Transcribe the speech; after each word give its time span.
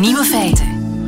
Nieuwe 0.00 0.24
feiten. 0.24 0.66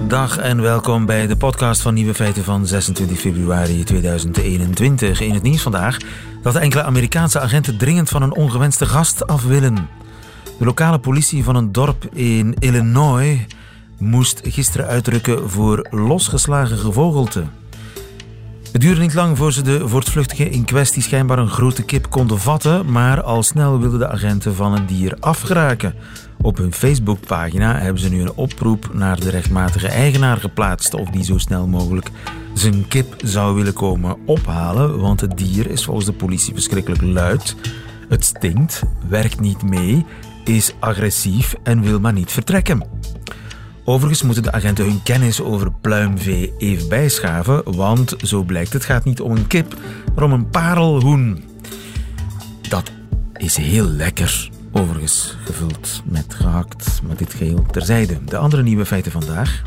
Dag 0.08 0.38
en 0.38 0.62
welkom 0.62 1.06
bij 1.06 1.26
de 1.26 1.36
podcast 1.36 1.80
van 1.80 1.94
Nieuwe 1.94 2.14
Feiten 2.14 2.44
van 2.44 2.66
26 2.66 3.18
februari 3.18 3.84
2021. 3.84 5.20
In 5.20 5.34
het 5.34 5.42
nieuws 5.42 5.62
vandaag 5.62 5.96
dat 6.42 6.54
enkele 6.56 6.82
Amerikaanse 6.82 7.40
agenten 7.40 7.78
dringend 7.78 8.08
van 8.08 8.22
een 8.22 8.34
ongewenste 8.34 8.86
gast 8.86 9.26
af 9.26 9.44
willen. 9.44 9.88
De 10.58 10.64
lokale 10.64 10.98
politie 10.98 11.44
van 11.44 11.56
een 11.56 11.72
dorp 11.72 12.04
in 12.12 12.54
Illinois 12.58 13.38
moest 13.98 14.40
gisteren 14.44 14.86
uitrukken 14.86 15.50
voor 15.50 15.86
losgeslagen 15.90 16.78
gevogelte. 16.78 17.44
Het 18.72 18.80
duurde 18.80 19.00
niet 19.00 19.14
lang 19.14 19.36
voor 19.36 19.52
ze 19.52 19.62
de 19.62 19.88
voortvluchtige 19.88 20.50
in 20.50 20.64
kwestie 20.64 21.02
schijnbaar 21.02 21.38
een 21.38 21.50
grote 21.50 21.82
kip 21.82 22.10
konden 22.10 22.38
vatten, 22.38 22.90
maar 22.90 23.22
al 23.22 23.42
snel 23.42 23.78
wilden 23.80 23.98
de 23.98 24.08
agenten 24.08 24.54
van 24.54 24.72
het 24.72 24.88
dier 24.88 25.16
afgeraken. 25.20 25.94
Op 26.42 26.56
hun 26.56 26.72
Facebookpagina 26.72 27.78
hebben 27.78 28.02
ze 28.02 28.08
nu 28.08 28.20
een 28.20 28.34
oproep 28.34 28.90
naar 28.92 29.20
de 29.20 29.30
rechtmatige 29.30 29.88
eigenaar 29.88 30.36
geplaatst 30.36 30.94
of 30.94 31.10
die 31.10 31.24
zo 31.24 31.38
snel 31.38 31.66
mogelijk 31.66 32.10
zijn 32.54 32.88
kip 32.88 33.14
zou 33.24 33.54
willen 33.54 33.72
komen 33.72 34.16
ophalen, 34.26 35.00
want 35.00 35.20
het 35.20 35.38
dier 35.38 35.70
is 35.70 35.84
volgens 35.84 36.06
de 36.06 36.12
politie 36.12 36.54
verschrikkelijk 36.54 37.02
luid. 37.02 37.56
Het 38.08 38.24
stinkt, 38.24 38.82
werkt 39.08 39.40
niet 39.40 39.62
mee, 39.62 40.04
is 40.44 40.74
agressief 40.78 41.54
en 41.62 41.82
wil 41.82 42.00
maar 42.00 42.12
niet 42.12 42.32
vertrekken. 42.32 42.86
Overigens 43.84 44.22
moeten 44.22 44.42
de 44.42 44.52
agenten 44.52 44.84
hun 44.84 45.02
kennis 45.02 45.42
over 45.42 45.72
pluimvee 45.72 46.52
even 46.58 46.88
bijschaven, 46.88 47.76
want 47.76 48.14
zo 48.22 48.42
blijkt 48.42 48.72
het 48.72 48.84
gaat 48.84 49.04
niet 49.04 49.20
om 49.20 49.30
een 49.30 49.46
kip, 49.46 49.76
maar 50.14 50.24
om 50.24 50.32
een 50.32 50.48
parelhoen. 50.48 51.44
Dat 52.68 52.90
is 53.36 53.56
heel 53.56 53.86
lekker, 53.86 54.50
overigens 54.72 55.36
gevuld 55.44 56.02
met 56.04 56.34
gehakt, 56.34 57.00
maar 57.06 57.16
dit 57.16 57.34
geheel 57.34 57.64
terzijde. 57.70 58.24
De 58.24 58.36
andere 58.36 58.62
nieuwe 58.62 58.86
feiten 58.86 59.12
vandaag. 59.12 59.62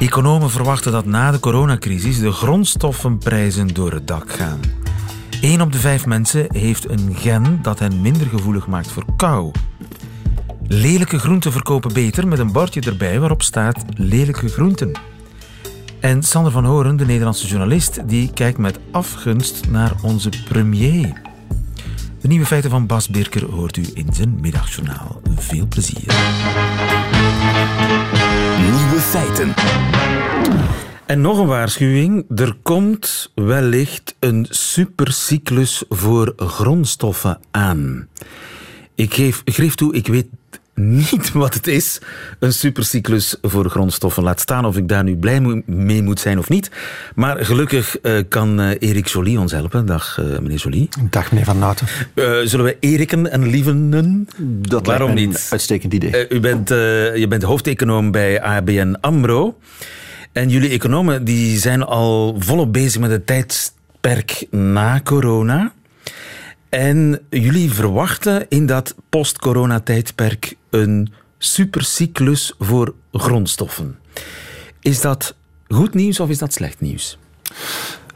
Economen 0.00 0.50
verwachten 0.50 0.92
dat 0.92 1.04
na 1.04 1.30
de 1.30 1.40
coronacrisis 1.40 2.18
de 2.18 2.32
grondstoffenprijzen 2.32 3.66
door 3.68 3.92
het 3.92 4.06
dak 4.06 4.32
gaan. 4.32 4.60
Eén 5.40 5.60
op 5.60 5.72
de 5.72 5.78
vijf 5.78 6.06
mensen 6.06 6.46
heeft 6.48 6.90
een 6.90 7.14
gen 7.14 7.58
dat 7.62 7.78
hen 7.78 8.00
minder 8.00 8.26
gevoelig 8.26 8.66
maakt 8.66 8.90
voor 8.90 9.04
kou. 9.16 9.50
Lelijke 10.66 11.18
groenten 11.18 11.52
verkopen 11.52 11.92
beter 11.92 12.28
met 12.28 12.38
een 12.38 12.52
bordje 12.52 12.80
erbij 12.80 13.20
waarop 13.20 13.42
staat 13.42 13.84
lelijke 13.94 14.48
groenten. 14.48 14.92
En 16.00 16.22
Sander 16.22 16.52
van 16.52 16.64
Horen, 16.64 16.96
de 16.96 17.06
Nederlandse 17.06 17.46
journalist, 17.46 18.08
die 18.08 18.32
kijkt 18.32 18.58
met 18.58 18.78
afgunst 18.90 19.68
naar 19.70 19.92
onze 20.02 20.30
premier. 20.48 21.25
De 22.26 22.32
nieuwe 22.32 22.46
feiten 22.46 22.70
van 22.70 22.86
Bas 22.86 23.08
Birker 23.08 23.44
hoort 23.50 23.76
u 23.76 23.84
in 23.94 24.06
zijn 24.12 24.38
middagjournaal. 24.40 25.20
Veel 25.36 25.66
plezier. 25.66 26.14
Nieuwe 28.60 29.00
feiten. 29.00 29.54
En 31.06 31.20
nog 31.20 31.38
een 31.38 31.46
waarschuwing. 31.46 32.24
Er 32.38 32.56
komt 32.62 33.32
wellicht 33.34 34.16
een 34.18 34.46
supercyclus 34.50 35.84
voor 35.88 36.32
grondstoffen 36.36 37.38
aan. 37.50 38.08
Ik 38.94 39.14
geef, 39.14 39.42
geef 39.44 39.74
toe, 39.74 39.94
ik 39.94 40.06
weet 40.06 40.26
niet 40.76 41.32
wat 41.32 41.54
het 41.54 41.66
is, 41.66 41.98
een 42.38 42.52
supercyclus 42.52 43.36
voor 43.42 43.70
grondstoffen. 43.70 44.22
Laat 44.22 44.40
staan 44.40 44.64
of 44.64 44.76
ik 44.76 44.88
daar 44.88 45.04
nu 45.04 45.16
blij 45.16 45.62
mee 45.66 46.02
moet 46.02 46.20
zijn 46.20 46.38
of 46.38 46.48
niet. 46.48 46.70
Maar 47.14 47.44
gelukkig 47.44 47.96
uh, 48.02 48.18
kan 48.28 48.60
uh, 48.60 48.70
Erik 48.78 49.06
Jolie 49.06 49.40
ons 49.40 49.52
helpen. 49.52 49.86
Dag 49.86 50.18
uh, 50.20 50.38
meneer 50.38 50.58
Jolie. 50.58 50.88
Dag 51.10 51.30
meneer 51.30 51.44
Van 51.46 51.58
Naten. 51.58 51.86
zullen 52.48 52.64
we 52.64 52.76
Eriken 52.80 53.30
en 53.30 53.46
Lievenen? 53.48 54.28
Dat 54.60 54.86
Waarom 54.86 55.14
niet? 55.14 55.34
een 55.34 55.40
uitstekend 55.50 55.92
idee. 55.94 56.28
u 56.28 56.40
bent, 56.40 56.68
je 56.68 57.26
bent 57.28 57.42
hoofdeconoom 57.42 58.10
bij 58.10 58.42
ABN 58.42 58.96
AMRO. 59.00 59.58
En 60.32 60.48
jullie 60.48 60.70
economen 60.70 61.24
die 61.24 61.58
zijn 61.58 61.82
al 61.82 62.36
volop 62.38 62.72
bezig 62.72 63.00
met 63.00 63.10
het 63.10 63.26
tijdperk 63.26 64.46
na 64.50 65.00
corona. 65.04 65.72
En 66.76 67.20
jullie 67.30 67.72
verwachten 67.72 68.46
in 68.48 68.66
dat 68.66 68.94
post-corona-tijdperk 69.08 70.56
een 70.70 71.12
supercyclus 71.38 72.54
voor 72.58 72.94
grondstoffen. 73.12 73.98
Is 74.80 75.00
dat 75.00 75.34
goed 75.68 75.94
nieuws 75.94 76.20
of 76.20 76.28
is 76.28 76.38
dat 76.38 76.52
slecht 76.52 76.80
nieuws? 76.80 77.18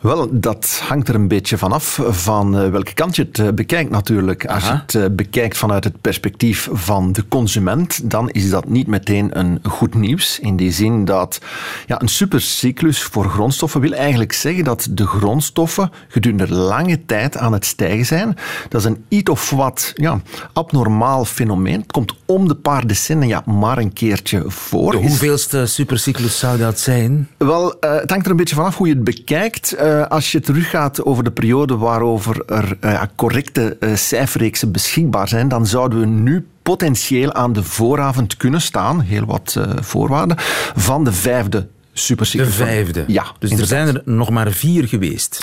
Wel, 0.00 0.28
dat 0.30 0.82
hangt 0.88 1.08
er 1.08 1.14
een 1.14 1.28
beetje 1.28 1.58
vanaf 1.58 2.00
van 2.08 2.62
uh, 2.62 2.68
welke 2.68 2.94
kant 2.94 3.16
je 3.16 3.22
het 3.22 3.38
uh, 3.38 3.48
bekijkt 3.48 3.90
natuurlijk. 3.90 4.46
Als 4.46 4.64
je 4.64 4.72
het 4.72 4.94
uh, 4.94 5.04
bekijkt 5.12 5.56
vanuit 5.56 5.84
het 5.84 6.00
perspectief 6.00 6.68
van 6.72 7.12
de 7.12 7.28
consument, 7.28 8.10
dan 8.10 8.30
is 8.30 8.50
dat 8.50 8.68
niet 8.68 8.86
meteen 8.86 9.38
een 9.38 9.60
goed 9.62 9.94
nieuws. 9.94 10.38
In 10.38 10.56
die 10.56 10.72
zin 10.72 11.04
dat 11.04 11.40
ja, 11.86 12.00
een 12.00 12.08
supercyclus 12.08 13.02
voor 13.02 13.28
grondstoffen 13.28 13.80
wil 13.80 13.92
eigenlijk 13.92 14.32
zeggen 14.32 14.64
dat 14.64 14.88
de 14.90 15.06
grondstoffen 15.06 15.90
gedurende 16.08 16.54
lange 16.54 17.04
tijd 17.06 17.36
aan 17.36 17.52
het 17.52 17.64
stijgen 17.64 18.06
zijn. 18.06 18.36
Dat 18.68 18.80
is 18.80 18.86
een 18.86 19.04
iets 19.08 19.30
of 19.30 19.50
wat 19.50 19.92
ja, 19.94 20.20
abnormaal 20.52 21.24
fenomeen. 21.24 21.80
Het 21.80 21.92
komt 21.92 22.14
om 22.26 22.48
de 22.48 22.56
paar 22.56 22.86
decennia 22.86 23.42
maar 23.46 23.78
een 23.78 23.92
keertje 23.92 24.44
voor. 24.46 24.90
De 24.90 24.98
hoeveelste 24.98 25.66
supercyclus 25.66 26.38
zou 26.38 26.58
dat 26.58 26.78
zijn? 26.78 27.28
Wel, 27.36 27.76
het 27.80 28.10
hangt 28.10 28.24
er 28.24 28.30
een 28.30 28.36
beetje 28.36 28.54
vanaf 28.54 28.76
hoe 28.76 28.86
je 28.86 28.94
het 28.94 29.04
bekijkt. 29.04 29.74
Uh, 29.74 29.89
als 30.08 30.32
je 30.32 30.40
teruggaat 30.40 31.04
over 31.04 31.24
de 31.24 31.30
periode 31.30 31.76
waarover 31.76 32.42
er 32.46 32.76
uh, 32.80 33.02
correcte 33.16 33.76
uh, 33.80 33.94
cijferreeksen 33.94 34.72
beschikbaar 34.72 35.28
zijn, 35.28 35.48
dan 35.48 35.66
zouden 35.66 36.00
we 36.00 36.06
nu 36.06 36.46
potentieel 36.62 37.32
aan 37.32 37.52
de 37.52 37.62
vooravond 37.62 38.36
kunnen 38.36 38.60
staan, 38.60 39.00
heel 39.00 39.24
wat 39.24 39.56
voorwaarden, 39.80 40.36
van 40.74 41.04
de 41.04 41.12
vijfde 41.12 41.68
Super 42.04 42.30
De 42.32 42.46
vijfde. 42.46 43.04
Ja. 43.06 43.24
Dus 43.38 43.50
er 43.50 43.66
zijn 43.66 43.86
er 43.86 44.02
nog 44.04 44.30
maar 44.30 44.52
vier 44.52 44.88
geweest. 44.88 45.40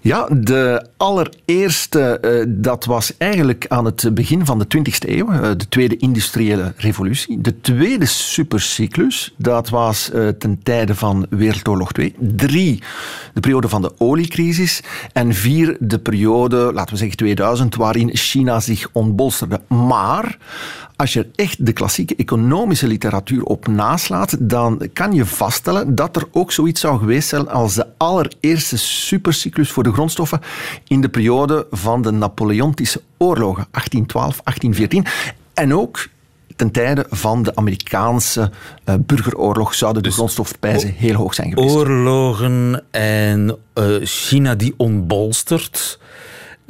Ja, 0.00 0.28
de 0.30 0.86
allereerste, 0.96 2.18
uh, 2.24 2.44
dat 2.48 2.84
was 2.84 3.16
eigenlijk 3.18 3.64
aan 3.68 3.84
het 3.84 4.14
begin 4.14 4.46
van 4.46 4.58
de 4.58 4.66
20e 4.78 5.08
eeuw, 5.08 5.32
uh, 5.32 5.40
de 5.40 5.68
tweede 5.68 5.96
industriële 5.96 6.72
revolutie. 6.76 7.40
De 7.40 7.60
tweede 7.60 8.06
supercyclus, 8.06 9.34
dat 9.36 9.68
was 9.68 10.10
uh, 10.14 10.28
ten 10.28 10.60
tijde 10.62 10.94
van 10.94 11.26
Wereldoorlog 11.30 11.92
2. 11.92 12.14
Drie, 12.18 12.82
de 13.34 13.40
periode 13.40 13.68
van 13.68 13.82
de 13.82 13.92
oliecrisis. 13.98 14.82
En 15.12 15.34
vier, 15.34 15.76
de 15.80 15.98
periode, 15.98 16.56
laten 16.56 16.92
we 16.92 16.98
zeggen 16.98 17.16
2000, 17.16 17.74
waarin 17.74 18.16
China 18.16 18.60
zich 18.60 18.88
ontbolsterde. 18.92 19.60
Maar 19.68 20.38
als 21.00 21.12
je 21.12 21.26
echt 21.34 21.66
de 21.66 21.72
klassieke 21.72 22.16
economische 22.16 22.86
literatuur 22.86 23.42
op 23.42 23.66
naslaat, 23.66 24.36
dan 24.40 24.88
kan 24.92 25.12
je 25.12 25.26
vaststellen 25.26 25.94
dat 25.94 26.16
er 26.16 26.28
ook 26.32 26.52
zoiets 26.52 26.80
zou 26.80 26.98
geweest 26.98 27.28
zijn 27.28 27.48
als 27.48 27.74
de 27.74 27.86
allereerste 27.96 28.78
supercyclus 28.78 29.70
voor 29.70 29.82
de 29.82 29.92
grondstoffen 29.92 30.40
in 30.86 31.00
de 31.00 31.08
periode 31.08 31.66
van 31.70 32.02
de 32.02 32.10
Napoleontische 32.10 33.00
oorlogen, 33.18 33.66
1812, 33.70 34.40
1814. 34.42 35.06
En 35.54 35.74
ook 35.74 36.08
ten 36.56 36.70
tijde 36.70 37.06
van 37.10 37.42
de 37.42 37.56
Amerikaanse 37.56 38.50
uh, 38.84 38.94
burgeroorlog 39.06 39.74
zouden 39.74 40.02
de 40.02 40.08
dus 40.08 40.16
grondstofprijzen 40.16 40.92
heel 40.92 41.14
hoog 41.14 41.34
zijn 41.34 41.52
geweest. 41.52 41.74
Oorlogen 41.74 42.84
en 42.90 43.56
uh, 43.74 43.96
China 44.02 44.54
die 44.54 44.74
ontbolstert 44.76 45.98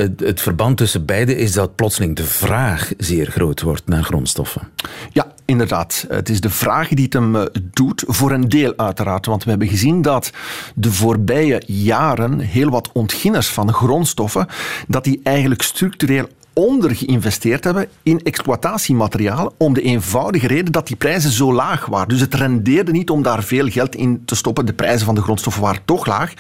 het, 0.01 0.41
verband 0.41 0.77
tussen 0.77 1.05
beide 1.05 1.37
is 1.37 1.53
dat 1.53 1.75
plotseling 1.75 2.17
de 2.17 2.25
vraag 2.25 2.93
zeer 2.99 3.27
groot 3.27 3.61
wordt 3.61 3.87
naar 3.87 4.05
grondstoffen. 4.05 4.69
Ja, 5.13 5.33
inderdaad. 5.51 6.05
Het 6.09 6.29
is 6.29 6.41
de 6.41 6.51
vraag 6.51 6.89
die 6.89 7.05
het 7.05 7.13
hem 7.13 7.37
eh, 7.37 7.43
doet, 7.63 8.05
voor 8.07 8.31
een 8.31 8.49
deel 8.49 8.73
uiteraard. 8.77 9.27
Want 9.27 9.45
we 9.45 9.51
hebben 9.51 9.69
gezien 9.69 10.03
dat 10.03 10.31
de 10.75 10.93
voorbije 10.93 11.63
jaren 11.67 12.39
heel 12.39 12.71
wat 12.71 12.91
ontginners 12.93 13.49
van 13.49 13.73
grondstoffen, 13.73 14.47
dat 14.89 15.05
die 15.05 15.21
eigenlijk 15.23 15.63
structureel 15.63 16.29
onder 16.53 16.97
geïnvesteerd 16.97 17.65
hebben 17.65 17.89
in 18.03 18.21
exploitatiemateriaal 18.23 19.55
om 19.57 19.75
de 19.75 19.83
eenvoudige 19.83 20.47
reden 20.47 20.73
dat 20.73 20.87
die 20.87 20.97
prijzen 20.97 21.31
zo 21.31 21.53
laag 21.53 21.87
waren. 21.87 22.09
Dus 22.09 22.21
het 22.21 22.35
rendeerde 22.35 22.93
niet 22.93 23.11
om 23.11 23.23
daar 23.23 23.43
veel 23.43 23.69
geld 23.69 23.95
in 23.95 24.23
te 24.25 24.35
stoppen. 24.35 24.67
De 24.67 24.73
prijzen 24.73 25.07
van 25.07 25.15
de 25.15 25.23
grondstoffen 25.23 25.63
waren 25.63 25.83
toch 25.85 26.07
laag. 26.07 26.33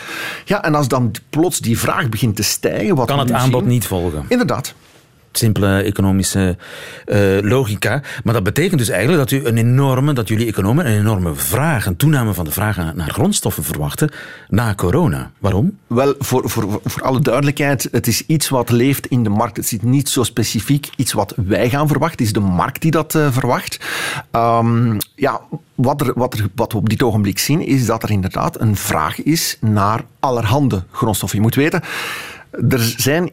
Ja, 0.44 0.62
en 0.62 0.74
als 0.74 0.88
dan 0.88 1.10
plots 1.30 1.58
die 1.58 1.78
vraag 1.78 2.08
begint 2.08 2.36
te 2.36 2.42
stijgen... 2.42 2.94
Wat 2.94 3.06
kan 3.06 3.18
het 3.18 3.32
aanbod 3.32 3.66
niet 3.66 3.86
volgen. 3.86 4.24
Inderdaad 4.28 4.74
simpele 5.32 5.82
economische 5.82 6.56
uh, 7.06 7.38
logica. 7.40 8.02
Maar 8.24 8.34
dat 8.34 8.42
betekent 8.42 8.78
dus 8.78 8.88
eigenlijk 8.88 9.18
dat, 9.18 9.40
u 9.40 9.46
een 9.46 9.56
enorme, 9.56 10.12
dat 10.12 10.28
jullie 10.28 10.46
economen 10.46 10.86
een 10.86 10.98
enorme 10.98 11.34
vraag, 11.34 11.86
een 11.86 11.96
toename 11.96 12.34
van 12.34 12.44
de 12.44 12.50
vraag 12.50 12.94
naar 12.94 13.10
grondstoffen 13.10 13.64
verwachten 13.64 14.10
na 14.48 14.74
corona. 14.74 15.30
Waarom? 15.38 15.78
Wel, 15.86 16.14
voor, 16.18 16.50
voor, 16.50 16.80
voor 16.84 17.02
alle 17.02 17.20
duidelijkheid, 17.20 17.88
het 17.92 18.06
is 18.06 18.26
iets 18.26 18.48
wat 18.48 18.70
leeft 18.70 19.06
in 19.06 19.22
de 19.22 19.30
markt. 19.30 19.56
Het 19.56 19.72
is 19.72 19.78
niet 19.82 20.08
zo 20.08 20.22
specifiek 20.22 20.88
iets 20.96 21.12
wat 21.12 21.34
wij 21.36 21.70
gaan 21.70 21.88
verwachten. 21.88 22.18
Het 22.18 22.26
is 22.26 22.42
de 22.42 22.48
markt 22.48 22.82
die 22.82 22.90
dat 22.90 23.14
uh, 23.14 23.32
verwacht. 23.32 23.78
Um, 24.32 24.96
ja, 25.14 25.40
wat, 25.74 26.00
er, 26.00 26.12
wat, 26.14 26.34
er, 26.34 26.48
wat 26.54 26.72
we 26.72 26.78
op 26.78 26.88
dit 26.88 27.02
ogenblik 27.02 27.38
zien, 27.38 27.66
is 27.66 27.86
dat 27.86 28.02
er 28.02 28.10
inderdaad 28.10 28.60
een 28.60 28.76
vraag 28.76 29.22
is 29.22 29.56
naar 29.60 30.04
allerhande 30.20 30.82
grondstoffen. 30.90 31.38
Je 31.38 31.44
moet 31.44 31.54
weten, 31.54 31.82
er 32.68 32.94
zijn 32.96 33.30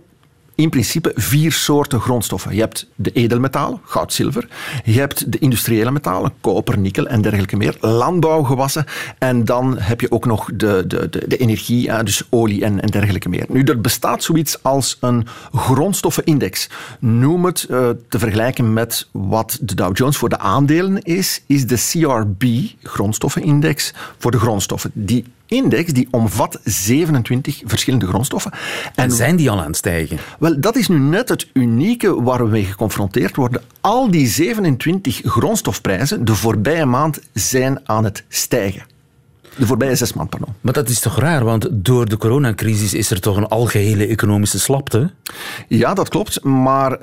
in 0.57 0.69
principe 0.69 1.11
vier 1.15 1.51
soorten 1.51 1.99
grondstoffen. 1.99 2.55
Je 2.55 2.59
hebt 2.59 2.87
de 2.95 3.11
edelmetalen, 3.11 3.79
goud, 3.83 4.13
zilver. 4.13 4.47
Je 4.83 4.99
hebt 4.99 5.31
de 5.31 5.37
industriële 5.39 5.91
metalen, 5.91 6.33
koper, 6.41 6.77
nikkel 6.77 7.07
en 7.07 7.21
dergelijke 7.21 7.57
meer. 7.57 7.77
Landbouwgewassen. 7.79 8.85
En 9.17 9.45
dan 9.45 9.77
heb 9.77 10.01
je 10.01 10.11
ook 10.11 10.25
nog 10.25 10.49
de, 10.53 10.83
de, 10.87 11.09
de, 11.27 11.37
energie, 11.37 12.03
dus 12.03 12.23
olie 12.29 12.63
en, 12.63 12.81
en 12.81 12.89
dergelijke 12.89 13.29
meer. 13.29 13.45
Nu, 13.49 13.63
er 13.63 13.81
bestaat 13.81 14.23
zoiets 14.23 14.63
als 14.63 14.97
een 14.99 15.27
grondstoffenindex. 15.53 16.69
Noem 16.99 17.45
het 17.45 17.67
uh, 17.69 17.89
te 18.09 18.19
vergelijken 18.19 18.73
met 18.73 19.07
wat 19.11 19.57
de 19.61 19.75
Dow 19.75 19.97
Jones 19.97 20.17
voor 20.17 20.29
de 20.29 20.39
aandelen 20.39 21.01
is, 21.01 21.43
is 21.47 21.67
de 21.67 21.75
CRB, 21.75 22.43
grondstoffenindex, 22.83 23.93
voor 24.17 24.31
de 24.31 24.39
grondstoffen. 24.39 24.91
Die 24.93 25.25
index 25.47 25.93
die 25.93 26.07
omvat 26.11 26.59
27 26.63 27.61
verschillende 27.65 28.07
grondstoffen. 28.07 28.51
En, 28.95 29.11
zijn 29.11 29.35
die 29.35 29.49
al 29.49 29.59
aan 29.59 29.67
het 29.67 29.77
stijgen? 29.77 30.17
Wel, 30.39 30.59
dat 30.59 30.75
is 30.75 30.87
nu 30.87 30.99
net 30.99 31.29
het 31.29 31.47
unieke 31.53 32.21
waar 32.21 32.43
we 32.43 32.49
mee 32.49 32.65
geconfronteerd 32.65 33.35
worden. 33.35 33.61
Al 33.81 34.11
die 34.11 34.27
27 34.27 35.21
grondstofprijzen 35.23 36.25
de 36.25 36.35
voorbije 36.35 36.85
maand 36.85 37.19
zijn 37.33 37.79
aan 37.83 38.03
het 38.03 38.23
stijgen. 38.27 38.96
De 39.57 39.65
voorbije 39.65 39.95
zes 39.95 40.13
maanden, 40.13 40.37
pardon. 40.37 40.55
Maar 40.61 40.73
dat 40.73 40.89
is 40.89 40.99
toch 40.99 41.19
raar, 41.19 41.43
want 41.43 41.67
door 41.71 42.09
de 42.09 42.17
coronacrisis 42.17 42.93
is 42.93 43.11
er 43.11 43.19
toch 43.19 43.37
een 43.37 43.47
algehele 43.47 44.07
economische 44.07 44.59
slapte? 44.59 45.11
Ja, 45.67 45.93
dat 45.93 46.09
klopt. 46.09 46.43
Maar 46.43 46.91
uh, 46.91 46.99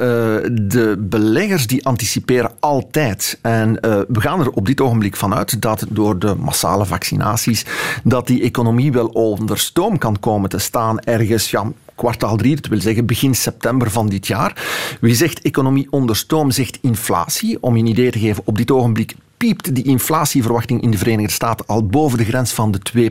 de 0.52 0.96
beleggers 0.98 1.66
die 1.66 1.86
anticiperen 1.86 2.50
altijd. 2.60 3.38
En 3.42 3.68
uh, 3.68 4.00
we 4.08 4.20
gaan 4.20 4.40
er 4.40 4.50
op 4.50 4.66
dit 4.66 4.80
ogenblik 4.80 5.16
vanuit 5.16 5.62
dat 5.62 5.86
door 5.88 6.18
de 6.18 6.34
massale 6.34 6.86
vaccinaties 6.86 7.64
dat 8.04 8.26
die 8.26 8.42
economie 8.42 8.92
wel 8.92 9.06
onder 9.06 9.58
stoom 9.58 9.98
kan 9.98 10.20
komen 10.20 10.48
te 10.50 10.58
staan 10.58 11.00
ergens 11.00 11.50
ja, 11.50 11.72
kwartaal 11.94 12.36
3, 12.36 12.54
dat 12.54 12.66
wil 12.66 12.80
zeggen 12.80 13.06
begin 13.06 13.34
september 13.34 13.90
van 13.90 14.08
dit 14.08 14.26
jaar. 14.26 14.64
Wie 15.00 15.14
zegt 15.14 15.40
economie 15.40 15.86
onder 15.90 16.16
stoom, 16.16 16.50
zegt 16.50 16.78
inflatie. 16.80 17.62
Om 17.62 17.76
je 17.76 17.82
een 17.82 17.88
idee 17.88 18.10
te 18.10 18.18
geven, 18.18 18.42
op 18.46 18.56
dit 18.56 18.70
ogenblik 18.70 19.14
piept 19.44 19.75
die 19.75 19.85
inflatieverwachting 19.85 20.82
in 20.82 20.91
de 20.91 20.99
Verenigde 20.99 21.32
Staten 21.32 21.67
al 21.67 21.87
boven 21.87 22.19
de 22.19 22.25
grens 22.25 22.52
van 22.52 22.70
de 22.70 23.11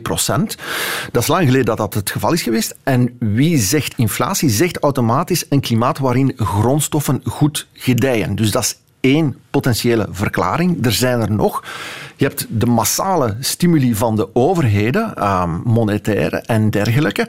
Dat 1.12 1.22
is 1.22 1.28
lang 1.28 1.46
geleden 1.46 1.64
dat 1.64 1.76
dat 1.76 1.94
het 1.94 2.10
geval 2.10 2.32
is 2.32 2.42
geweest. 2.42 2.74
En 2.82 3.16
wie 3.18 3.58
zegt 3.58 3.94
inflatie, 3.96 4.50
zegt 4.50 4.78
automatisch 4.78 5.44
een 5.48 5.60
klimaat 5.60 5.98
waarin 5.98 6.32
grondstoffen 6.36 7.20
goed 7.24 7.66
gedijen. 7.72 8.36
Dus 8.36 8.50
dat 8.50 8.62
is 8.62 8.76
één 9.00 9.36
potentiële 9.50 10.06
verklaring. 10.10 10.86
Er 10.86 10.92
zijn 10.92 11.20
er 11.20 11.32
nog. 11.32 11.64
Je 12.16 12.24
hebt 12.24 12.46
de 12.48 12.66
massale 12.66 13.36
stimuli 13.40 13.94
van 13.94 14.16
de 14.16 14.34
overheden, 14.34 15.12
uh, 15.18 15.54
monetaire 15.64 16.36
en 16.36 16.70
dergelijke. 16.70 17.28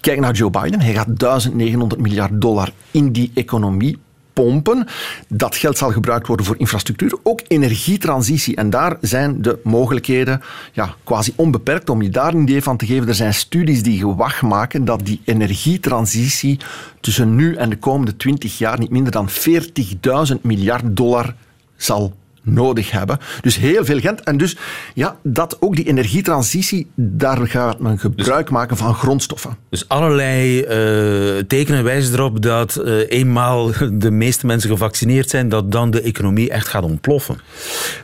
Kijk 0.00 0.20
naar 0.20 0.34
Joe 0.34 0.50
Biden. 0.50 0.80
Hij 0.80 0.94
gaat 0.94 1.18
1900 1.18 2.00
miljard 2.00 2.40
dollar 2.40 2.72
in 2.90 3.12
die 3.12 3.30
economie 3.34 3.98
pompen. 4.42 4.86
Dat 5.28 5.56
geld 5.56 5.78
zal 5.78 5.92
gebruikt 5.92 6.26
worden 6.26 6.46
voor 6.46 6.58
infrastructuur, 6.58 7.18
ook 7.22 7.40
energietransitie. 7.48 8.56
En 8.56 8.70
daar 8.70 8.96
zijn 9.00 9.42
de 9.42 9.58
mogelijkheden 9.62 10.40
ja, 10.72 10.94
quasi 11.04 11.32
onbeperkt. 11.36 11.90
Om 11.90 12.02
je 12.02 12.10
daar 12.10 12.34
een 12.34 12.42
idee 12.42 12.62
van 12.62 12.76
te 12.76 12.86
geven, 12.86 13.08
er 13.08 13.14
zijn 13.14 13.34
studies 13.34 13.82
die 13.82 13.98
gewacht 13.98 14.42
maken 14.42 14.84
dat 14.84 15.06
die 15.06 15.20
energietransitie 15.24 16.58
tussen 17.00 17.34
nu 17.34 17.54
en 17.54 17.70
de 17.70 17.78
komende 17.78 18.16
20 18.16 18.58
jaar 18.58 18.78
niet 18.78 18.90
minder 18.90 19.12
dan 19.12 19.28
40.000 19.30 20.40
miljard 20.42 20.96
dollar 20.96 21.34
zal 21.76 22.14
nodig 22.46 22.90
hebben. 22.90 23.18
Dus 23.40 23.56
heel 23.56 23.84
veel 23.84 24.00
geld. 24.00 24.20
En 24.20 24.36
dus 24.36 24.56
ja, 24.94 25.16
dat 25.22 25.56
ook 25.60 25.76
die 25.76 25.86
energietransitie, 25.86 26.90
daar 26.94 27.46
gaat 27.46 27.78
men 27.78 27.98
gebruik 27.98 28.50
maken 28.50 28.76
van 28.76 28.94
grondstoffen. 28.94 29.56
Dus 29.68 29.88
allerlei 29.88 30.60
uh, 30.60 31.42
tekenen 31.46 31.84
wijzen 31.84 32.14
erop 32.14 32.42
dat 32.42 32.80
uh, 32.84 33.10
eenmaal 33.10 33.70
de 33.92 34.10
meeste 34.10 34.46
mensen 34.46 34.70
gevaccineerd 34.70 35.30
zijn, 35.30 35.48
dat 35.48 35.72
dan 35.72 35.90
de 35.90 36.00
economie 36.00 36.50
echt 36.50 36.68
gaat 36.68 36.84
ontploffen. 36.84 37.40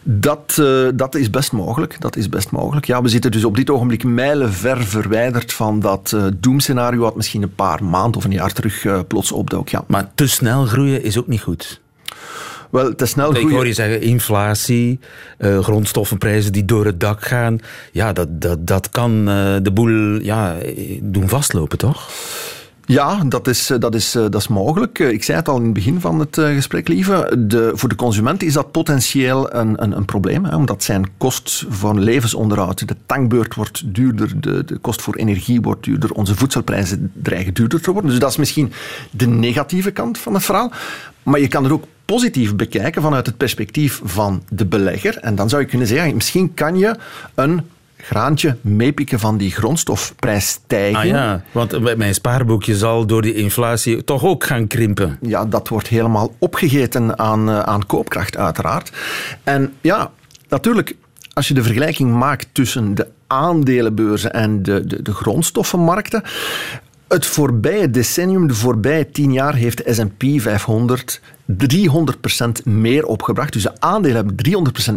Dat, 0.02 0.56
uh, 0.60 0.88
dat 0.94 1.14
is 1.14 1.30
best 1.30 1.52
mogelijk. 1.52 2.00
Dat 2.00 2.16
is 2.16 2.28
best 2.28 2.50
mogelijk. 2.50 2.86
Ja, 2.86 3.02
we 3.02 3.08
zitten 3.08 3.30
dus 3.30 3.44
op 3.44 3.56
dit 3.56 3.70
ogenblik 3.70 4.04
mijlenver 4.04 4.84
verwijderd 4.84 5.52
van 5.52 5.80
dat 5.80 6.16
doemscenario 6.34 7.00
wat 7.00 7.16
misschien 7.16 7.42
een 7.42 7.54
paar 7.54 7.84
maanden 7.84 8.16
of 8.16 8.24
een 8.24 8.32
jaar 8.32 8.52
terug 8.52 9.06
plots 9.06 9.32
opdook. 9.32 9.68
Ja. 9.68 9.84
Maar 9.86 10.10
te 10.14 10.26
snel 10.26 10.64
groeien 10.66 11.02
is 11.02 11.18
ook 11.18 11.26
niet 11.26 11.40
goed. 11.40 11.81
Wel, 12.72 12.94
te 12.94 13.06
snel 13.06 13.36
Ik 13.36 13.48
hoor 13.48 13.66
je 13.66 13.72
zeggen, 13.72 14.00
inflatie, 14.00 14.98
uh, 15.38 15.58
grondstoffenprijzen 15.58 16.52
die 16.52 16.64
door 16.64 16.84
het 16.84 17.00
dak 17.00 17.26
gaan. 17.26 17.58
Ja, 17.90 18.12
dat, 18.12 18.40
dat, 18.40 18.66
dat 18.66 18.90
kan 18.90 19.28
uh, 19.28 19.56
de 19.62 19.70
boel 19.72 20.20
ja, 20.20 20.56
doen 21.02 21.28
vastlopen, 21.28 21.78
toch? 21.78 22.10
Ja, 22.84 23.24
dat 23.24 23.48
is, 23.48 23.70
eh, 23.70 23.78
dat, 23.78 23.94
is, 23.94 24.12
dat 24.12 24.34
is 24.34 24.48
mogelijk. 24.48 24.98
Ik 24.98 25.22
zei 25.22 25.38
het 25.38 25.48
al 25.48 25.56
in 25.56 25.64
het 25.64 25.72
begin 25.72 26.00
van 26.00 26.20
het 26.20 26.34
gesprek, 26.34 26.88
lieve. 26.88 27.44
De, 27.46 27.70
voor 27.74 27.88
de 27.88 27.94
consument 27.94 28.42
is 28.42 28.52
dat 28.52 28.70
potentieel 28.70 29.54
een, 29.54 29.82
een, 29.82 29.96
een 29.96 30.04
probleem. 30.04 30.44
Hè, 30.44 30.56
omdat 30.56 30.82
zijn 30.82 31.10
kost 31.16 31.66
van 31.68 32.00
levensonderhoud, 32.00 32.88
de 32.88 32.96
tankbeurt 33.06 33.54
wordt 33.54 33.94
duurder, 33.94 34.40
de, 34.40 34.64
de 34.64 34.76
kost 34.76 35.02
voor 35.02 35.14
energie 35.14 35.60
wordt 35.60 35.84
duurder, 35.84 36.12
onze 36.12 36.34
voedselprijzen 36.34 37.12
dreigen 37.14 37.54
duurder 37.54 37.80
te 37.80 37.92
worden. 37.92 38.10
Dus 38.10 38.20
dat 38.20 38.30
is 38.30 38.36
misschien 38.36 38.72
de 39.10 39.26
negatieve 39.26 39.90
kant 39.90 40.18
van 40.18 40.34
het 40.34 40.44
verhaal. 40.44 40.72
Maar 41.22 41.40
je 41.40 41.48
kan 41.48 41.64
er 41.64 41.72
ook 41.72 41.84
positief 42.12 42.56
bekijken 42.56 43.02
vanuit 43.02 43.26
het 43.26 43.36
perspectief 43.36 44.00
van 44.04 44.42
de 44.48 44.66
belegger. 44.66 45.18
En 45.18 45.34
dan 45.34 45.48
zou 45.48 45.62
je 45.62 45.68
kunnen 45.68 45.86
zeggen, 45.86 46.14
misschien 46.14 46.54
kan 46.54 46.78
je 46.78 46.96
een 47.34 47.62
graantje 47.96 48.56
meepikken 48.60 49.18
van 49.18 49.36
die 49.36 49.50
grondstofprijsstijging. 49.50 50.96
Ah 50.96 51.04
ja, 51.04 51.42
want 51.52 51.96
mijn 51.96 52.14
spaarboekje 52.14 52.76
zal 52.76 53.06
door 53.06 53.22
die 53.22 53.34
inflatie 53.34 54.04
toch 54.04 54.24
ook 54.24 54.44
gaan 54.44 54.66
krimpen. 54.66 55.18
Ja, 55.20 55.44
dat 55.44 55.68
wordt 55.68 55.88
helemaal 55.88 56.34
opgegeten 56.38 57.18
aan, 57.18 57.48
eh, 57.48 57.60
aan 57.60 57.86
koopkracht, 57.86 58.36
uiteraard. 58.36 58.92
En 59.44 59.72
ja, 59.80 60.10
natuurlijk, 60.48 60.96
als 61.32 61.48
je 61.48 61.54
de 61.54 61.62
vergelijking 61.62 62.14
maakt 62.14 62.48
tussen 62.52 62.94
de 62.94 63.06
aandelenbeurzen 63.26 64.32
en 64.32 64.62
de, 64.62 64.86
de, 64.86 65.02
de 65.02 65.14
grondstoffenmarkten, 65.14 66.22
het 67.12 67.26
voorbije 67.26 67.90
decennium, 67.90 68.46
de 68.46 68.54
voorbije 68.54 69.10
tien 69.10 69.32
jaar, 69.32 69.54
heeft 69.54 69.84
de 69.84 69.94
S&P 69.94 70.40
500 70.40 71.20
300% 71.52 72.64
meer 72.64 73.06
opgebracht. 73.06 73.52
Dus 73.52 73.62
de 73.62 73.80
aandelen 73.80 74.16
hebben 74.16 74.36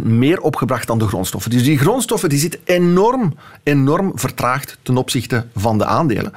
300% 0.00 0.02
meer 0.02 0.40
opgebracht 0.40 0.86
dan 0.86 0.98
de 0.98 1.06
grondstoffen. 1.06 1.50
Dus 1.50 1.62
die 1.62 1.78
grondstoffen 1.78 2.28
die 2.28 2.38
zitten 2.38 2.60
enorm, 2.64 3.34
enorm 3.62 4.12
vertraagd 4.14 4.78
ten 4.82 4.96
opzichte 4.96 5.46
van 5.54 5.78
de 5.78 5.84
aandelen. 5.84 6.32